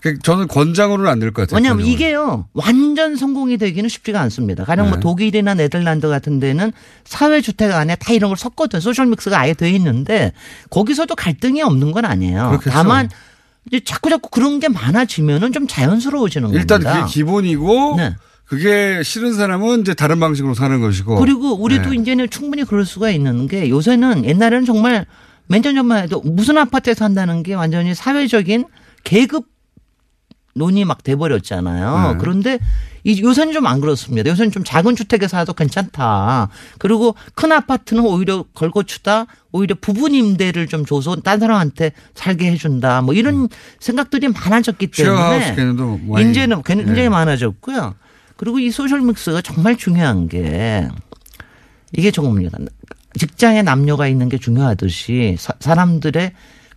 그 0.01 0.17
저는 0.19 0.47
권장으로는 0.47 1.09
안 1.11 1.19
될 1.19 1.31
것 1.31 1.43
같아요. 1.43 1.57
왜냐하면 1.57 1.83
권장으로. 1.85 1.93
이게요 1.95 2.47
완전 2.53 3.15
성공이 3.15 3.57
되기는 3.57 3.87
쉽지가 3.89 4.19
않습니다. 4.21 4.65
가령 4.65 4.87
뭐 4.87 4.95
네. 4.95 4.99
독일이나 5.01 5.53
네덜란드 5.53 6.07
같은 6.09 6.39
데는 6.39 6.71
사회주택 7.05 7.71
안에 7.71 7.95
다 7.95 8.11
이런 8.13 8.29
걸 8.29 8.37
섞거든. 8.37 8.79
소셜 8.79 9.05
믹스가 9.07 9.39
아예 9.39 9.53
돼 9.53 9.69
있는데 9.71 10.33
거기서도 10.71 11.15
갈등이 11.15 11.61
없는 11.61 11.91
건 11.91 12.05
아니에요. 12.05 12.47
그렇겠죠. 12.49 12.71
다만 12.71 13.09
이제 13.67 13.79
자꾸 13.85 14.09
자꾸 14.09 14.29
그런 14.29 14.59
게 14.59 14.69
많아지면은 14.69 15.51
좀 15.53 15.67
자연스러워지는 15.67 16.49
일단 16.49 16.81
겁니다. 16.81 17.01
그게 17.05 17.13
기본이고 17.13 17.95
네. 17.97 18.15
그게 18.45 19.01
싫은 19.03 19.33
사람은 19.35 19.81
이제 19.81 19.93
다른 19.93 20.19
방식으로 20.19 20.55
사는 20.55 20.81
것이고. 20.81 21.15
그리고 21.17 21.53
우리도 21.53 21.91
네. 21.91 21.97
이제는 21.97 22.29
충분히 22.31 22.63
그럴 22.63 22.85
수가 22.85 23.11
있는 23.11 23.47
게 23.47 23.69
요새는 23.69 24.25
옛날에는 24.25 24.65
정말 24.65 25.05
몇년 25.47 25.75
전만 25.75 26.03
해도 26.03 26.21
무슨 26.25 26.57
아파트에 26.57 26.95
산다는 26.95 27.43
게 27.43 27.53
완전히 27.53 27.93
사회적인 27.93 28.65
계급 29.03 29.45
논이 30.53 30.85
막 30.85 31.03
돼버렸잖아요. 31.03 32.11
네. 32.13 32.17
그런데 32.19 32.59
이 33.03 33.21
요새는 33.21 33.53
좀 33.53 33.65
안 33.65 33.79
그렇습니다. 33.81 34.29
요새는 34.29 34.51
좀 34.51 34.63
작은 34.63 34.95
주택에 34.95 35.27
살아도 35.27 35.53
괜찮다. 35.53 36.49
그리고 36.77 37.15
큰 37.35 37.51
아파트는 37.51 38.03
오히려 38.05 38.43
걸고추다. 38.53 39.25
오히려 39.51 39.75
부분 39.79 40.13
임대를 40.13 40.67
좀 40.67 40.85
줘서 40.85 41.15
딴 41.15 41.39
사람한테 41.39 41.91
살게 42.15 42.51
해준다. 42.51 43.01
뭐 43.01 43.13
이런 43.13 43.49
생각들이 43.79 44.27
많아졌기 44.29 44.87
때문에 44.87 45.55
이제는 46.21 46.63
굉장히 46.63 46.93
네. 46.93 47.09
많아졌고요. 47.09 47.95
그리고 48.37 48.59
이 48.59 48.71
소셜 48.71 49.01
믹스가 49.01 49.41
정말 49.41 49.77
중요한 49.77 50.27
게 50.27 50.87
이게 51.93 52.11
조금입니다. 52.11 52.57
직장에 53.19 53.61
남녀가 53.61 54.07
있는 54.07 54.29
게 54.29 54.37
중요하듯이 54.37 55.35
사, 55.37 55.53
사람들의 55.59 56.31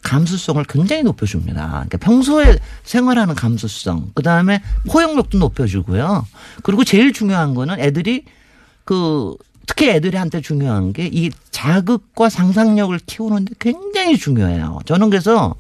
감수성을 0.05 0.63
굉장히 0.69 1.03
높여줍니다. 1.03 1.69
그러니까 1.69 1.99
평소에 1.99 2.59
생활하는 2.85 3.35
감수성, 3.35 4.13
그 4.15 4.23
다음에 4.23 4.63
포용력도 4.89 5.39
높여주고요. 5.39 6.25
그리고 6.63 6.85
제일 6.85 7.13
중요한 7.13 7.55
거는 7.55 7.81
애들이 7.81 8.25
그 8.85 9.35
특히 9.67 9.89
애들한테 9.89 10.41
중요한 10.43 10.93
게 10.93 11.09
이 11.13 11.31
자극과 11.51 12.29
상상력을 12.29 12.99
키우는데 13.07 13.55
굉장히 13.59 14.19
중요해요. 14.19 14.81
저는 14.85 15.09
그래서 15.11 15.55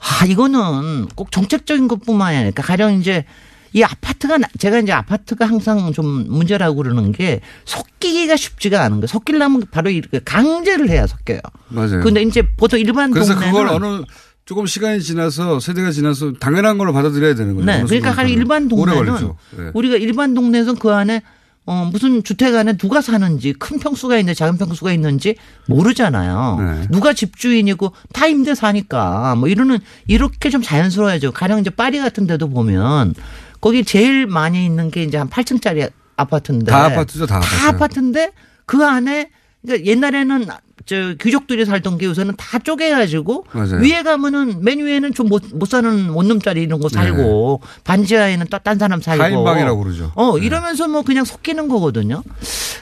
아 0.00 0.26
이거는 0.26 1.06
꼭 1.14 1.30
정책적인 1.30 1.86
것뿐만이 1.86 2.36
아니라 2.36 2.50
그러니까 2.50 2.62
가령 2.64 2.98
이제 3.00 3.24
이 3.72 3.82
아파트가 3.82 4.38
나- 4.38 4.48
제가 4.58 4.78
이제 4.80 4.92
아파트가 4.92 5.46
항상 5.46 5.92
좀 5.92 6.26
문제라고 6.28 6.76
그러는 6.76 7.12
게 7.12 7.40
섞이기가 7.64 8.36
쉽지가 8.36 8.80
않은 8.82 8.98
거예요. 8.98 9.06
섞이려면 9.06 9.64
바로 9.70 9.90
이렇게 9.90 10.20
강제를 10.24 10.88
해야 10.90 11.06
섞여요. 11.06 11.40
맞아요. 11.68 12.00
근데 12.02 12.22
이제 12.22 12.42
보통 12.56 12.78
일반 12.80 13.10
그래서 13.10 13.34
동네는 13.34 13.52
그걸 13.52 13.68
어느 13.68 14.02
조금 14.44 14.66
시간이 14.66 15.00
지나서 15.00 15.60
세대가 15.60 15.90
지나서 15.92 16.32
당연한 16.34 16.76
걸로 16.76 16.92
받아들여야 16.92 17.34
되는 17.34 17.54
거죠. 17.54 17.64
네. 17.66 17.82
그러니까 17.84 18.12
가령 18.12 18.32
순간부터는. 18.36 18.38
일반 18.38 18.68
동네는. 18.68 19.32
네. 19.56 19.70
우리가 19.74 19.96
일반 19.96 20.34
동네에서는 20.34 20.78
그 20.80 20.90
안에 20.92 21.22
어 21.64 21.88
무슨 21.92 22.24
주택 22.24 22.56
안에 22.56 22.76
누가 22.76 23.00
사는지 23.00 23.52
큰 23.52 23.78
평수가 23.78 24.18
있는지 24.18 24.36
작은 24.36 24.58
평수가 24.58 24.92
있는지 24.92 25.36
모르잖아요. 25.68 26.56
네. 26.60 26.88
누가 26.90 27.12
집주인이고 27.12 27.92
다 28.12 28.26
임대 28.26 28.54
사니까 28.56 29.36
뭐 29.36 29.48
이러는 29.48 29.78
이렇게 30.08 30.50
좀 30.50 30.60
자연스러워야죠. 30.60 31.30
가령 31.30 31.60
이제 31.60 31.70
파리 31.70 31.98
같은 32.00 32.26
데도 32.26 32.48
보면 32.50 33.14
거기 33.62 33.82
제일 33.84 34.26
많이 34.26 34.66
있는 34.66 34.90
게 34.90 35.02
이제 35.04 35.16
한 35.16 35.30
8층짜리 35.30 35.90
아파트인데 36.16 36.70
다 36.70 36.84
아파트죠, 36.84 37.24
다다 37.26 37.46
아파트. 37.46 37.66
아파트인데 37.68 38.32
그 38.66 38.84
안에 38.84 39.30
그러니까 39.64 39.88
옛날에는 39.90 40.46
저 40.84 41.14
귀족들이 41.20 41.64
살던 41.64 41.96
게 41.98 42.06
요새는 42.06 42.34
다 42.36 42.58
쪼개가지고 42.58 43.46
맞아요. 43.52 43.76
위에 43.80 44.02
가면은 44.02 44.64
맨 44.64 44.80
위에는 44.84 45.14
좀 45.14 45.28
못 45.28 45.44
못 45.54 45.66
사는 45.68 46.08
원룸짜리 46.10 46.62
이런 46.62 46.80
거 46.80 46.88
살고 46.88 47.60
반지하에는 47.84 48.46
또 48.48 48.58
딴 48.58 48.78
사람 48.80 49.00
살고 49.00 49.22
하인방이라고 49.22 49.80
그러죠. 49.82 50.10
어 50.16 50.36
이러면서 50.38 50.88
뭐 50.88 51.02
그냥 51.02 51.24
섞이는 51.24 51.68
거거든요. 51.68 52.22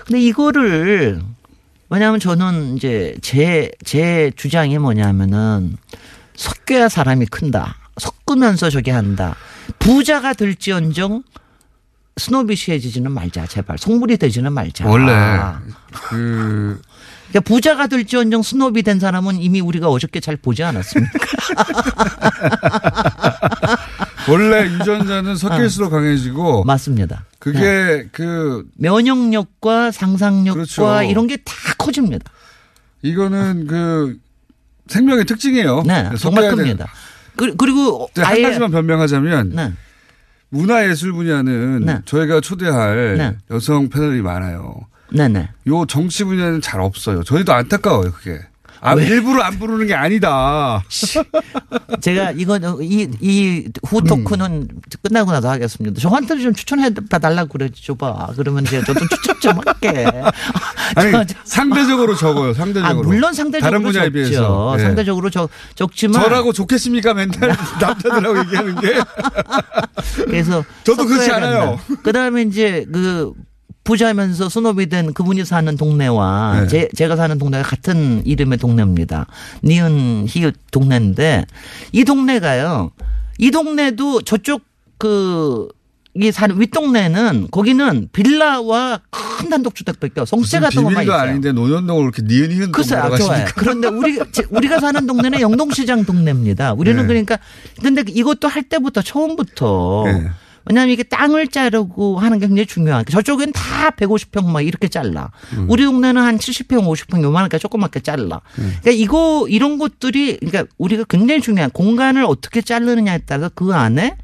근데 0.06 0.20
이거를 0.22 1.20
왜냐하면 1.90 2.20
저는 2.20 2.76
이제 2.78 3.14
제제 3.20 4.32
주장이 4.36 4.78
뭐냐면은 4.78 5.76
섞여야 6.36 6.88
사람이 6.88 7.26
큰다. 7.26 7.76
섞으면서 8.00 8.70
저기 8.70 8.90
한다. 8.90 9.36
부자가 9.78 10.32
될지언정 10.32 11.22
스노비시해지지는 12.16 13.12
말자 13.12 13.46
제발 13.46 13.78
속물이 13.78 14.16
되지는 14.18 14.52
말자. 14.52 14.86
원래 14.88 15.12
그 15.92 16.80
그러니까 17.30 17.48
부자가 17.48 17.86
될지언정 17.86 18.42
스노비 18.42 18.82
된 18.82 18.98
사람은 18.98 19.40
이미 19.40 19.60
우리가 19.60 19.88
어저께 19.88 20.18
잘 20.20 20.36
보지 20.36 20.64
않았습니까? 20.64 21.18
원래 24.28 24.66
유전자는 24.66 25.36
섞일수록 25.36 25.92
강해지고 25.92 26.64
맞습니다. 26.64 27.24
그게 27.38 28.08
그 28.12 28.66
면역력과 28.74 29.92
상상력과 29.92 30.54
그렇죠. 30.54 31.02
이런 31.02 31.26
게 31.26 31.36
다 31.36 31.52
커집니다. 31.78 32.30
이거는 33.02 33.66
그 33.66 34.18
생명의 34.88 35.24
특징이에요. 35.24 35.82
네, 35.86 36.10
정말 36.18 36.44
섞여야 36.50 36.56
되는. 36.56 36.76
그- 37.40 37.56
그리고 37.56 38.08
한 38.16 38.42
가지만 38.42 38.70
변명하자면 38.70 39.52
네. 39.54 39.72
문화예술 40.50 41.12
분야는 41.12 41.86
네. 41.86 41.98
저희가 42.04 42.40
초대할 42.42 43.16
네. 43.16 43.36
여성 43.50 43.88
패널이 43.88 44.20
많아요. 44.20 44.74
네네. 45.12 45.48
요 45.68 45.86
정치 45.86 46.24
분야는 46.24 46.60
잘 46.60 46.80
없어요. 46.80 47.22
저희도 47.24 47.52
안타까워요, 47.52 48.12
그게. 48.12 48.40
아, 48.82 48.94
왜? 48.94 49.06
일부러 49.06 49.42
안 49.42 49.58
부르는 49.58 49.86
게 49.86 49.94
아니다. 49.94 50.82
제가 52.00 52.30
이건 52.32 52.62
이, 52.82 53.08
이 53.20 53.68
후 53.86 54.02
토크는 54.02 54.68
끝나고 55.02 55.32
나서 55.32 55.50
하겠습니다. 55.50 56.00
저한테 56.00 56.38
좀 56.38 56.54
추천해 56.54 56.90
달라고 56.94 57.48
그래 57.50 57.68
줘봐. 57.74 58.30
그러면 58.36 58.64
이제 58.64 58.82
저도 58.84 59.00
추천 59.08 59.40
좀 59.40 59.60
할게. 59.64 60.06
아니, 60.96 61.12
저- 61.12 61.24
저- 61.24 61.34
상대적으로 61.44 62.16
적어요, 62.16 62.50
아, 62.50 62.54
상대적으로. 62.54 63.06
물론 63.08 63.32
상대적으로 63.34 63.70
다른 63.70 63.82
분야에 63.82 64.04
적죠. 64.06 64.12
비해서. 64.12 64.74
예. 64.78 64.82
상대적으로 64.82 65.30
적, 65.30 65.50
적지만 65.74 66.22
저라고 66.22 66.52
좋겠습니까? 66.52 67.14
맨날 67.14 67.56
남자들하고 67.80 68.38
얘기하는 68.40 68.80
게. 68.80 68.94
그래서 70.24 70.64
저도 70.84 71.04
그렇지 71.06 71.30
않아요. 71.32 71.78
된다. 71.86 72.02
그다음에 72.02 72.42
이제 72.42 72.86
그 72.92 73.32
부자면서 73.84 74.48
순업이 74.48 74.86
된 74.86 75.12
그분이 75.14 75.44
사는 75.44 75.76
동네와 75.76 76.60
네. 76.62 76.66
제, 76.68 76.88
제가 76.94 77.16
사는 77.16 77.38
동네가 77.38 77.62
같은 77.64 78.22
이름의 78.26 78.58
동네입니다. 78.58 79.26
니은 79.64 80.26
히읗 80.28 80.54
동네인데 80.70 81.46
이 81.92 82.04
동네가요. 82.04 82.90
이 83.38 83.50
동네도 83.50 84.22
저쪽 84.22 84.62
그이 84.98 86.30
사는 86.30 86.60
윗동네는 86.60 87.48
거기는 87.50 88.08
빌라와 88.12 89.00
큰 89.10 89.48
단독주택밖에 89.48 90.24
성세 90.26 90.60
같은 90.60 90.84
것만 90.84 91.04
있어요. 91.04 91.16
아닌데 91.16 91.52
노년동을 91.52 92.02
이렇게 92.02 92.22
니은니은 92.22 92.72
글쎄, 92.72 92.96
아, 92.96 93.08
좋아요. 93.16 93.46
그런데 93.56 93.88
우리, 93.88 94.18
제- 94.30 94.44
우리가 94.50 94.78
사는 94.80 95.06
동네는 95.06 95.40
영동시장 95.40 96.04
동네입니다. 96.04 96.74
우리는 96.74 97.00
네. 97.02 97.06
그러니까, 97.06 97.38
근데 97.82 98.04
이것도 98.06 98.46
할 98.48 98.62
때부터 98.64 99.00
처음부터. 99.00 100.02
네. 100.06 100.28
왜냐하면 100.70 100.92
이게 100.92 101.02
땅을 101.02 101.48
자르고 101.48 102.20
하는 102.20 102.38
게 102.38 102.46
굉장히 102.46 102.66
중요한 102.66 103.04
게 103.04 103.12
저쪽엔 103.12 103.52
다 103.52 103.90
150평 103.90 104.46
막 104.46 104.60
이렇게 104.60 104.86
잘라. 104.86 105.32
음. 105.54 105.66
우리 105.68 105.84
동네는 105.84 106.22
한 106.22 106.38
70평, 106.38 106.84
50평 106.84 107.22
요만하게 107.22 107.58
조그맣게 107.58 108.00
잘라. 108.00 108.40
음. 108.58 108.76
그러니까 108.80 108.90
이거, 108.92 109.46
이런 109.48 109.78
것들이 109.78 110.38
그러니까 110.38 110.72
우리가 110.78 111.04
굉장히 111.08 111.40
중요한 111.40 111.70
공간을 111.70 112.24
어떻게 112.24 112.62
자르느냐에 112.62 113.18
따라서 113.26 113.50
그 113.52 113.74
안에 113.74 114.16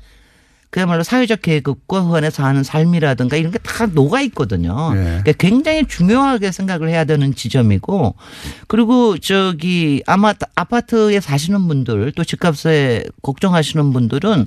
그야말로 0.77 1.03
사회적 1.03 1.41
계급과 1.41 2.05
그 2.05 2.15
안에 2.17 2.29
사는 2.29 2.63
삶이라든가 2.63 3.39
이런 3.39 3.51
게 3.51 3.59
다 3.77 3.87
녹아 3.87 4.21
있거든요. 4.23 4.93
네. 4.95 5.05
그러니까 5.05 5.33
굉장히 5.33 5.87
중요하게 5.87 6.53
생각을 6.53 6.91
해야 6.91 7.05
되는 7.05 7.35
지점이고 7.35 8.15
그리고 8.69 9.17
저기 9.19 10.03
아마 10.07 10.35
아파트에 10.55 11.21
사시는 11.21 11.67
분들 11.67 12.13
또 12.13 12.25
집값에 12.25 13.05
걱정하시는 13.23 13.93
분들은 13.93 14.47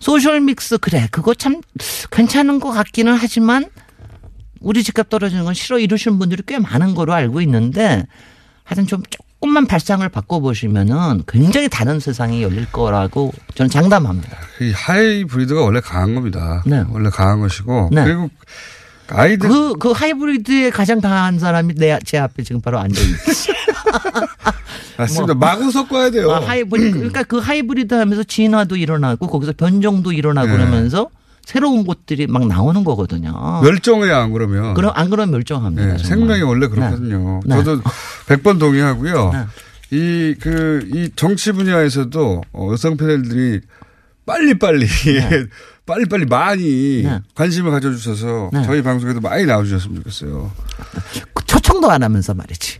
소셜 0.00 0.40
믹스 0.42 0.78
그래 0.78 1.08
그거 1.10 1.32
참 1.34 1.62
괜찮은 2.10 2.60
것 2.60 2.70
같기는 2.72 3.14
하지만 3.14 3.64
우리 4.60 4.82
집값 4.82 5.08
떨어지는 5.08 5.44
건 5.44 5.54
싫어 5.54 5.78
이러시는 5.78 6.18
분들이 6.18 6.42
꽤 6.46 6.58
많은 6.58 6.94
거로 6.94 7.14
알고 7.14 7.40
있는데 7.40 8.04
하여튼 8.64 8.86
좀 8.86 9.02
조금 9.08 9.29
만 9.48 9.66
발상을 9.66 10.06
바꿔보시면은 10.08 11.22
굉장히 11.26 11.68
다른 11.68 11.98
세상이 11.98 12.42
열릴 12.42 12.70
거라고 12.70 13.32
저는 13.54 13.70
장담합니다. 13.70 14.36
이 14.60 14.72
하이브리드가 14.72 15.62
원래 15.62 15.80
강한 15.80 16.14
겁니다. 16.14 16.62
네. 16.66 16.84
원래 16.90 17.08
강한 17.10 17.40
것이고. 17.40 17.88
네. 17.92 18.04
그리고 18.04 18.30
아이들. 19.08 19.48
그, 19.48 19.74
그 19.78 19.90
하이브리드에 19.90 20.70
가장 20.70 21.00
강한 21.00 21.38
사람이 21.38 21.74
내, 21.74 21.98
제 22.04 22.18
앞에 22.18 22.42
지금 22.42 22.60
바로 22.60 22.78
앉아있지. 22.78 23.52
맞습니다. 24.98 25.34
마구 25.34 25.70
섞어야 25.70 26.10
돼요. 26.10 26.26
뭐. 26.26 26.36
아, 26.36 26.46
하이브리드. 26.46 26.92
그러니까 26.92 27.22
그 27.22 27.38
하이브리드 27.38 27.94
하면서 27.94 28.22
진화도 28.22 28.76
일어나고 28.76 29.26
거기서 29.26 29.54
변종도 29.56 30.12
일어나고 30.12 30.48
네. 30.48 30.52
그러면서 30.52 31.08
새로운 31.50 31.84
것들이 31.84 32.28
막 32.28 32.46
나오는 32.46 32.84
거거든요. 32.84 33.60
멸종해야 33.64 34.22
안 34.22 34.32
그러면. 34.32 34.74
그럼 34.74 34.92
안 34.94 35.10
그러면 35.10 35.32
멸종합니다. 35.32 35.96
네. 35.96 35.98
생명이 35.98 36.42
원래 36.42 36.68
그렇거든요. 36.68 37.40
네. 37.44 37.56
저도 37.56 37.82
100번 38.26 38.60
동의하고요. 38.60 39.30
네. 39.32 39.46
이, 39.90 40.36
그, 40.40 40.88
이 40.94 41.10
정치 41.16 41.50
분야에서도 41.50 42.42
어, 42.52 42.68
여성 42.70 42.96
패널들이 42.96 43.62
빨리빨리, 44.26 44.86
빨리빨리 45.86 46.26
많이 46.26 47.02
네. 47.02 47.20
관심을 47.34 47.72
가져주셔서 47.72 48.50
네. 48.52 48.62
저희 48.62 48.80
방송에도 48.82 49.20
많이 49.20 49.44
나와주셨으면 49.44 49.96
좋겠어요. 49.96 50.52
그 51.70 51.74
초청도 51.74 51.90
안 51.90 52.02
하면서 52.02 52.34
말이지. 52.34 52.78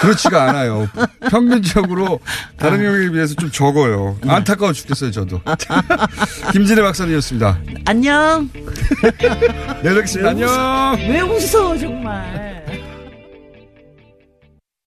그렇지가 0.00 0.48
않아요. 0.48 0.88
평균적으로 1.30 2.18
다른 2.56 2.82
영역에 2.84 3.10
비해서 3.10 3.34
좀 3.34 3.50
적어요. 3.50 4.16
네. 4.22 4.32
안타까워 4.32 4.72
죽겠어요, 4.72 5.10
저도. 5.10 5.40
김진애 6.52 6.80
박사님이었습니다. 6.82 7.58
안녕. 7.84 8.48
내일 9.82 9.94
뵙겠습니다. 9.96 10.30
안녕. 10.30 10.94
왜 10.98 11.20
웃어, 11.20 11.76
정말. 11.78 12.81